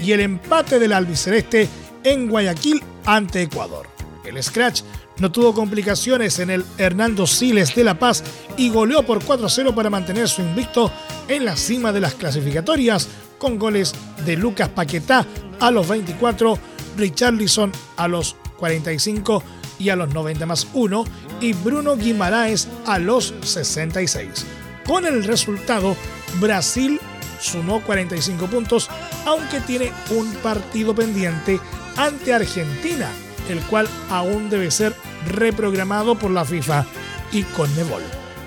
y 0.00 0.12
el 0.12 0.20
empate 0.20 0.78
del 0.78 0.92
albiceleste 0.92 1.68
en 2.04 2.28
Guayaquil 2.28 2.80
ante 3.04 3.42
Ecuador. 3.42 3.88
El 4.24 4.40
Scratch 4.40 4.82
no 5.18 5.30
tuvo 5.30 5.54
complicaciones 5.54 6.38
en 6.38 6.50
el 6.50 6.64
Hernando 6.78 7.26
Siles 7.26 7.74
de 7.74 7.84
La 7.84 7.98
Paz 7.98 8.22
y 8.56 8.70
goleó 8.70 9.02
por 9.04 9.22
4-0 9.22 9.74
para 9.74 9.90
mantener 9.90 10.28
su 10.28 10.42
invicto 10.42 10.90
en 11.28 11.44
la 11.44 11.56
cima 11.56 11.92
de 11.92 12.00
las 12.00 12.14
clasificatorias 12.14 13.08
con 13.38 13.58
goles 13.58 13.94
de 14.24 14.36
Lucas 14.36 14.68
Paquetá 14.68 15.26
a 15.60 15.70
los 15.70 15.88
24, 15.88 16.58
Richarlison 16.96 17.72
a 17.96 18.08
los 18.08 18.36
45 18.58 19.42
y 19.78 19.88
a 19.90 19.96
los 19.96 20.12
90 20.14 20.46
más 20.46 20.68
1 20.74 21.04
y 21.40 21.52
Bruno 21.52 21.96
Guimaraes 21.96 22.68
a 22.86 22.98
los 22.98 23.34
66. 23.42 24.46
Con 24.86 25.06
el 25.06 25.24
resultado, 25.24 25.96
Brasil 26.40 27.00
sumó 27.40 27.82
45 27.82 28.46
puntos, 28.46 28.88
aunque 29.26 29.60
tiene 29.60 29.92
un 30.10 30.32
partido 30.36 30.94
pendiente 30.94 31.60
ante 31.96 32.32
Argentina, 32.32 33.10
el 33.48 33.60
cual 33.62 33.88
aún 34.10 34.50
debe 34.50 34.70
ser 34.70 34.94
reprogramado 35.26 36.14
por 36.16 36.30
la 36.30 36.44
FIFA 36.44 36.84
y 37.32 37.42
Conmebol. 37.44 38.02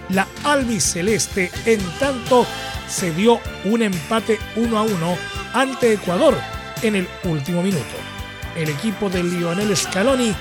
La 0.10 0.27
albiceleste, 0.43 1.51
en 1.65 1.81
tanto, 1.99 2.45
se 2.88 3.12
dio 3.12 3.39
un 3.65 3.81
empate 3.81 4.39
1 4.55 4.77
a 4.77 4.84
1 4.84 5.17
ante 5.53 5.93
Ecuador 5.93 6.36
en 6.81 6.95
el 6.95 7.08
último 7.23 7.62
minuto. 7.62 7.95
El 8.55 8.69
equipo 8.69 9.10
de 9.10 9.23
Lionel 9.23 9.75
Scaloni 9.75 10.36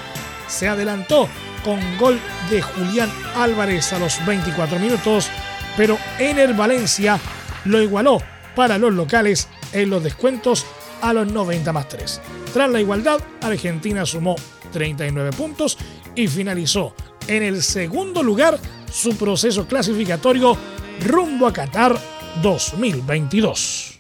se 0.47 0.69
adelantó 0.69 1.29
con 1.65 1.81
gol 1.99 2.21
de 2.51 2.61
Julián 2.61 3.11
Álvarez 3.37 3.93
a 3.93 3.99
los 3.99 4.25
24 4.27 4.79
minutos, 4.79 5.29
pero 5.77 5.99
Ener 6.19 6.53
Valencia 6.55 7.19
lo 7.65 7.81
igualó 7.81 8.23
para 8.55 8.79
los 8.79 8.93
locales 8.93 9.49
en 9.73 9.91
los 9.91 10.03
descuentos 10.05 10.67
a 11.05 11.13
los 11.13 11.31
90 11.31 11.73
más 11.73 11.89
3. 11.89 12.21
Tras 12.53 12.71
la 12.71 12.81
igualdad, 12.81 13.21
Argentina 13.43 14.07
sumó 14.07 14.37
39 14.73 15.33
puntos 15.37 15.77
y 16.15 16.29
finalizó 16.29 16.95
en 17.29 17.43
el 17.43 17.63
segundo 17.63 18.23
lugar 18.23 18.59
su 18.91 19.17
proceso 19.17 19.67
clasificatorio 19.67 20.57
rumbo 21.07 21.47
a 21.47 21.53
Qatar 21.53 21.99
2022. 22.43 23.94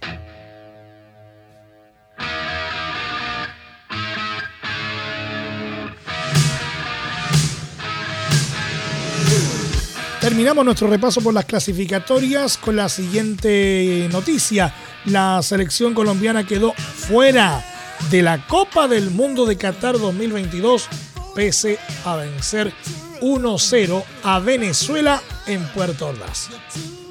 Terminamos 10.25 10.65
nuestro 10.65 10.89
repaso 10.89 11.21
por 11.21 11.35
las 11.35 11.45
clasificatorias 11.45 12.57
con 12.57 12.77
la 12.77 12.89
siguiente 12.89 14.09
noticia. 14.11 14.75
La 15.05 15.43
selección 15.43 15.93
colombiana 15.93 16.47
quedó 16.47 16.73
fuera 16.73 17.63
de 18.11 18.23
la 18.23 18.47
Copa 18.47 18.89
del 18.89 19.11
Mundo 19.11 19.45
de 19.45 19.59
Qatar 19.59 19.99
2022 19.99 20.89
pese 21.35 21.79
a 22.07 22.17
vencer 22.17 22.73
1-0 23.21 24.03
a 24.23 24.39
Venezuela 24.39 25.21
en 25.47 25.63
Puerto 25.75 26.07
Ordaz. 26.07 26.49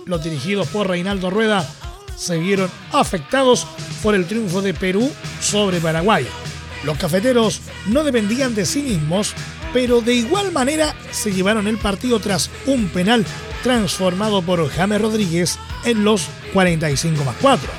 Los 0.08 0.23
dirigidos 0.23 0.67
por 0.69 0.88
Reinaldo 0.88 1.30
Rueda 1.30 1.69
se 2.15 2.39
vieron 2.39 2.71
afectados 2.93 3.67
por 4.02 4.15
el 4.15 4.26
triunfo 4.26 4.63
de 4.63 4.73
Perú 4.73 5.08
sobre 5.39 5.80
Paraguay. 5.80 6.26
Los 6.84 6.97
cafeteros 6.97 7.62
no 7.86 8.04
dependían 8.04 8.56
de 8.56 8.65
sí 8.65 8.82
mismos 8.82 9.36
pero 9.73 10.01
de 10.01 10.13
igual 10.13 10.51
manera 10.51 10.95
se 11.12 11.33
llevaron 11.33 11.67
el 11.67 11.77
partido 11.77 12.19
tras 12.19 12.49
un 12.67 12.88
penal 12.89 13.25
transformado 13.63 14.41
por 14.41 14.69
James 14.69 15.01
Rodríguez 15.01 15.57
en 15.83 16.03
los 16.03 16.27
45 16.53 17.23
más 17.23 17.36
4. 17.41 17.69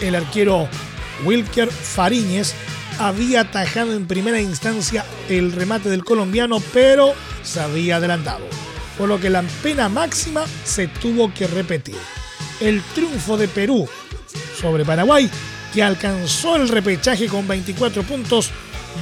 El 0.00 0.14
arquero 0.14 0.68
Wilker 1.24 1.70
Fariñez 1.70 2.54
había 2.98 3.42
atajado 3.42 3.92
en 3.94 4.06
primera 4.06 4.40
instancia 4.40 5.04
el 5.28 5.52
remate 5.52 5.90
del 5.90 6.04
colombiano, 6.04 6.62
pero 6.72 7.12
se 7.42 7.60
había 7.60 7.96
adelantado, 7.96 8.46
por 8.96 9.08
lo 9.08 9.20
que 9.20 9.30
la 9.30 9.42
pena 9.62 9.88
máxima 9.88 10.44
se 10.64 10.88
tuvo 10.88 11.32
que 11.32 11.46
repetir. 11.46 11.96
el 12.60 12.80
triunfo 12.94 13.36
de 13.36 13.48
Perú 13.48 13.86
sobre 14.58 14.84
Paraguay, 14.86 15.30
que 15.74 15.82
alcanzó 15.82 16.56
el 16.56 16.68
repechaje 16.68 17.26
con 17.26 17.46
24 17.46 18.02
puntos, 18.02 18.50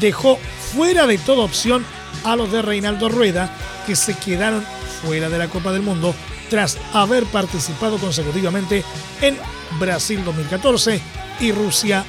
dejó 0.00 0.40
fuera 0.72 1.06
de 1.06 1.18
toda 1.18 1.44
opción 1.44 1.84
a 2.24 2.36
los 2.36 2.50
de 2.50 2.62
Reinaldo 2.62 3.08
Rueda, 3.08 3.54
que 3.86 3.94
se 3.94 4.14
quedaron 4.14 4.64
fuera 5.02 5.28
de 5.28 5.38
la 5.38 5.48
Copa 5.48 5.72
del 5.72 5.82
Mundo 5.82 6.14
tras 6.50 6.78
haber 6.92 7.24
participado 7.26 7.98
consecutivamente 7.98 8.84
en 9.20 9.36
Brasil 9.78 10.24
2014 10.24 11.00
y 11.40 11.52
Rusia 11.52 12.04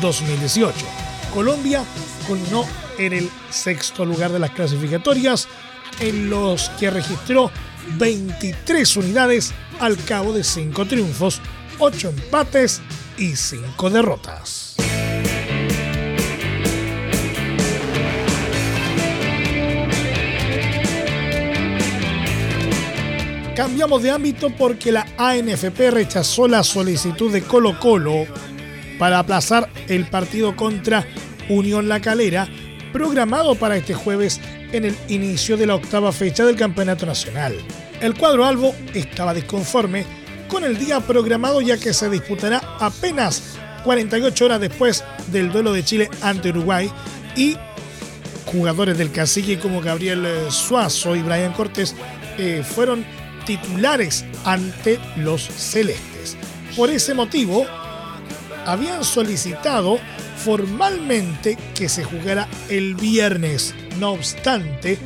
2018. 0.00 0.74
Colombia 1.32 1.84
culminó 2.26 2.64
en 2.98 3.12
el 3.12 3.30
sexto 3.50 4.04
lugar 4.04 4.32
de 4.32 4.38
las 4.38 4.50
clasificatorias, 4.50 5.48
en 6.00 6.30
los 6.30 6.68
que 6.70 6.90
registró 6.90 7.50
23 7.98 8.96
unidades 8.96 9.52
al 9.80 9.96
cabo 10.04 10.32
de 10.32 10.44
5 10.44 10.86
triunfos, 10.86 11.40
8 11.78 12.10
empates 12.10 12.80
y 13.16 13.36
5 13.36 13.90
derrotas. 13.90 14.65
Cambiamos 23.56 24.02
de 24.02 24.10
ámbito 24.10 24.50
porque 24.50 24.92
la 24.92 25.06
ANFP 25.16 25.90
rechazó 25.90 26.46
la 26.46 26.62
solicitud 26.62 27.32
de 27.32 27.40
Colo 27.40 27.80
Colo 27.80 28.26
para 28.98 29.18
aplazar 29.18 29.70
el 29.88 30.04
partido 30.04 30.54
contra 30.54 31.06
Unión 31.48 31.88
La 31.88 32.00
Calera, 32.00 32.46
programado 32.92 33.54
para 33.54 33.78
este 33.78 33.94
jueves 33.94 34.42
en 34.72 34.84
el 34.84 34.94
inicio 35.08 35.56
de 35.56 35.66
la 35.66 35.74
octava 35.74 36.12
fecha 36.12 36.44
del 36.44 36.54
Campeonato 36.56 37.06
Nacional. 37.06 37.56
El 38.02 38.14
cuadro 38.14 38.44
albo 38.44 38.74
estaba 38.92 39.32
disconforme 39.32 40.04
con 40.48 40.62
el 40.62 40.76
día 40.76 41.00
programado 41.00 41.62
ya 41.62 41.78
que 41.78 41.94
se 41.94 42.10
disputará 42.10 42.60
apenas 42.78 43.56
48 43.84 44.44
horas 44.44 44.60
después 44.60 45.02
del 45.32 45.50
duelo 45.50 45.72
de 45.72 45.82
Chile 45.82 46.10
ante 46.20 46.50
Uruguay 46.50 46.90
y 47.34 47.56
jugadores 48.44 48.98
del 48.98 49.10
cacique 49.12 49.58
como 49.58 49.80
Gabriel 49.80 50.26
eh, 50.26 50.50
Suazo 50.50 51.16
y 51.16 51.22
Brian 51.22 51.54
Cortés 51.54 51.96
eh, 52.36 52.62
fueron 52.62 53.04
titulares 53.46 54.24
ante 54.44 54.98
los 55.16 55.42
celestes. 55.42 56.36
Por 56.76 56.90
ese 56.90 57.14
motivo, 57.14 57.66
habían 58.66 59.04
solicitado 59.04 59.98
formalmente 60.36 61.56
que 61.74 61.88
se 61.88 62.04
jugara 62.04 62.46
el 62.68 62.94
viernes. 62.94 63.74
No 63.98 64.10
obstante, 64.10 64.98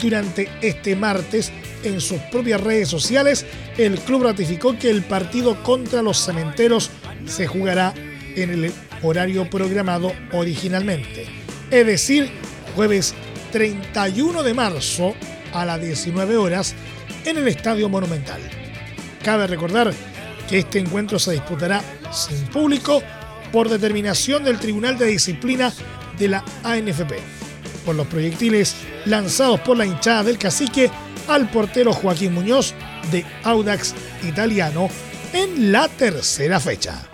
durante 0.00 0.48
este 0.62 0.96
martes, 0.96 1.52
en 1.82 2.00
sus 2.00 2.18
propias 2.30 2.60
redes 2.60 2.88
sociales, 2.88 3.44
el 3.76 3.98
club 4.00 4.24
ratificó 4.24 4.78
que 4.78 4.90
el 4.90 5.02
partido 5.02 5.62
contra 5.62 6.02
los 6.02 6.24
cementeros 6.24 6.90
se 7.26 7.46
jugará 7.46 7.94
en 8.36 8.50
el 8.50 8.72
horario 9.02 9.48
programado 9.48 10.12
originalmente. 10.32 11.26
Es 11.70 11.86
decir, 11.86 12.30
jueves 12.74 13.14
31 13.52 14.42
de 14.42 14.54
marzo 14.54 15.14
a 15.52 15.64
las 15.64 15.80
19 15.80 16.36
horas 16.36 16.74
en 17.24 17.38
el 17.38 17.48
Estadio 17.48 17.88
Monumental. 17.88 18.40
Cabe 19.22 19.46
recordar 19.46 19.92
que 20.48 20.58
este 20.58 20.78
encuentro 20.78 21.18
se 21.18 21.32
disputará 21.32 21.82
sin 22.12 22.46
público 22.46 23.02
por 23.52 23.68
determinación 23.68 24.44
del 24.44 24.58
Tribunal 24.58 24.98
de 24.98 25.06
Disciplina 25.06 25.72
de 26.18 26.28
la 26.28 26.44
ANFP, 26.64 27.14
por 27.84 27.94
los 27.94 28.06
proyectiles 28.06 28.74
lanzados 29.06 29.60
por 29.60 29.76
la 29.76 29.86
hinchada 29.86 30.24
del 30.24 30.38
cacique 30.38 30.90
al 31.28 31.50
portero 31.50 31.92
Joaquín 31.92 32.34
Muñoz 32.34 32.74
de 33.10 33.24
Audax 33.44 33.94
Italiano 34.26 34.88
en 35.32 35.72
la 35.72 35.88
tercera 35.88 36.60
fecha. 36.60 37.09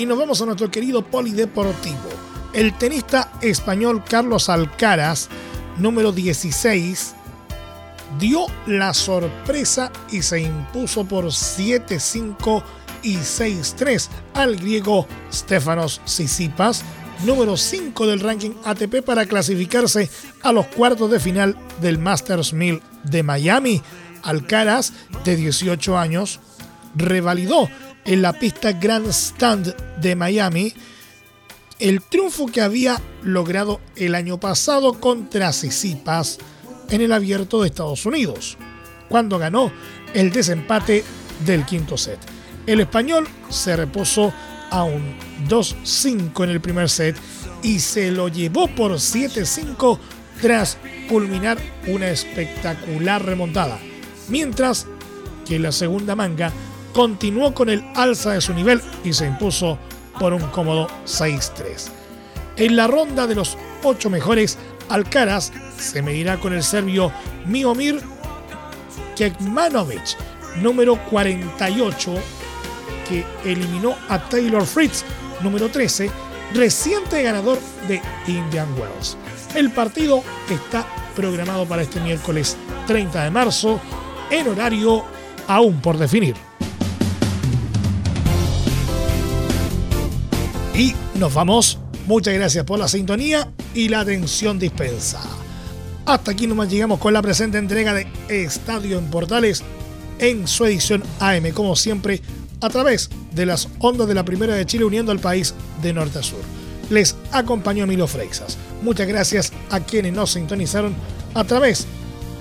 Y 0.00 0.06
nos 0.06 0.16
vamos 0.16 0.40
a 0.40 0.46
nuestro 0.46 0.70
querido 0.70 1.02
polideportivo. 1.02 2.08
El 2.54 2.72
tenista 2.78 3.32
español 3.42 4.02
Carlos 4.02 4.48
Alcaraz, 4.48 5.28
número 5.76 6.10
16, 6.10 7.14
dio 8.18 8.46
la 8.64 8.94
sorpresa 8.94 9.92
y 10.10 10.22
se 10.22 10.40
impuso 10.40 11.04
por 11.04 11.26
7-5 11.26 12.62
y 13.02 13.16
6-3 13.16 14.08
al 14.32 14.56
griego 14.56 15.06
Stefanos 15.30 16.00
Tsitsipas, 16.06 16.82
número 17.26 17.58
5 17.58 18.06
del 18.06 18.20
ranking 18.20 18.52
ATP 18.64 19.02
para 19.04 19.26
clasificarse 19.26 20.08
a 20.40 20.50
los 20.52 20.64
cuartos 20.68 21.10
de 21.10 21.20
final 21.20 21.58
del 21.82 21.98
Masters 21.98 22.54
1000 22.54 22.80
de 23.04 23.22
Miami. 23.22 23.82
Alcaraz, 24.22 24.94
de 25.26 25.36
18 25.36 25.98
años, 25.98 26.40
revalidó 26.94 27.68
en 28.04 28.22
la 28.22 28.32
pista 28.32 28.72
Grandstand 28.72 29.74
de 30.00 30.14
Miami 30.16 30.72
el 31.80 32.02
triunfo 32.02 32.46
que 32.46 32.60
había 32.60 33.00
logrado 33.22 33.80
el 33.96 34.14
año 34.14 34.38
pasado 34.38 35.00
contra 35.00 35.52
Sisipas 35.52 36.38
en 36.90 37.00
el 37.00 37.12
abierto 37.12 37.62
de 37.62 37.68
Estados 37.68 38.04
Unidos, 38.04 38.58
cuando 39.08 39.38
ganó 39.38 39.72
el 40.12 40.30
desempate 40.30 41.02
del 41.44 41.64
quinto 41.64 41.96
set. 41.96 42.18
El 42.66 42.80
español 42.80 43.26
se 43.48 43.76
reposó 43.76 44.32
a 44.70 44.84
un 44.84 45.16
2-5 45.48 46.44
en 46.44 46.50
el 46.50 46.60
primer 46.60 46.90
set 46.90 47.16
y 47.62 47.80
se 47.80 48.10
lo 48.10 48.28
llevó 48.28 48.68
por 48.68 48.92
7-5 48.92 49.98
tras 50.40 50.76
culminar 51.08 51.58
una 51.86 52.10
espectacular 52.10 53.24
remontada, 53.24 53.78
mientras 54.28 54.86
que 55.46 55.58
la 55.58 55.72
segunda 55.72 56.14
manga 56.14 56.52
continuó 56.92 57.54
con 57.54 57.68
el 57.68 57.84
alza 57.94 58.32
de 58.32 58.40
su 58.40 58.52
nivel 58.54 58.80
y 59.04 59.12
se 59.12 59.26
impuso 59.26 59.78
por 60.18 60.32
un 60.32 60.42
cómodo 60.48 60.88
6-3. 61.06 61.88
En 62.56 62.76
la 62.76 62.86
ronda 62.86 63.26
de 63.26 63.34
los 63.34 63.56
ocho 63.82 64.10
mejores, 64.10 64.58
Alcaraz 64.88 65.52
se 65.78 66.02
medirá 66.02 66.38
con 66.38 66.52
el 66.52 66.62
serbio 66.62 67.12
Miomir 67.46 68.00
Kekmanovic, 69.16 70.16
número 70.56 70.96
48, 71.10 72.14
que 73.08 73.24
eliminó 73.44 73.94
a 74.08 74.18
Taylor 74.28 74.66
Fritz, 74.66 75.04
número 75.42 75.70
13, 75.70 76.10
reciente 76.54 77.22
ganador 77.22 77.58
de 77.88 78.02
Indian 78.26 78.68
Wells. 78.78 79.16
El 79.54 79.70
partido 79.70 80.22
está 80.48 80.86
programado 81.14 81.66
para 81.66 81.82
este 81.82 82.00
miércoles 82.00 82.56
30 82.86 83.24
de 83.24 83.30
marzo 83.30 83.80
en 84.30 84.48
horario 84.48 85.04
aún 85.46 85.80
por 85.80 85.98
definir. 85.98 86.49
Nos 91.20 91.34
vamos. 91.34 91.78
Muchas 92.06 92.34
gracias 92.34 92.64
por 92.64 92.78
la 92.78 92.88
sintonía 92.88 93.52
y 93.74 93.88
la 93.88 94.00
atención 94.00 94.58
dispensada. 94.58 95.28
Hasta 96.06 96.32
aquí 96.32 96.46
nomás 96.46 96.70
llegamos 96.70 96.98
con 96.98 97.12
la 97.12 97.20
presente 97.20 97.58
entrega 97.58 97.92
de 97.92 98.06
Estadio 98.28 98.98
en 98.98 99.04
Portales 99.10 99.62
en 100.18 100.48
su 100.48 100.64
edición 100.64 101.02
AM, 101.20 101.52
como 101.52 101.76
siempre, 101.76 102.22
a 102.62 102.70
través 102.70 103.10
de 103.32 103.44
las 103.44 103.68
ondas 103.80 104.08
de 104.08 104.14
la 104.14 104.24
Primera 104.24 104.54
de 104.54 104.64
Chile 104.64 104.84
uniendo 104.84 105.12
al 105.12 105.20
país 105.20 105.54
de 105.82 105.92
norte 105.92 106.18
a 106.18 106.22
sur. 106.22 106.40
Les 106.88 107.14
acompañó 107.32 107.86
Milo 107.86 108.06
Freixas. 108.06 108.56
Muchas 108.82 109.06
gracias 109.06 109.52
a 109.70 109.80
quienes 109.80 110.14
nos 110.14 110.32
sintonizaron 110.32 110.94
a 111.34 111.44
través 111.44 111.86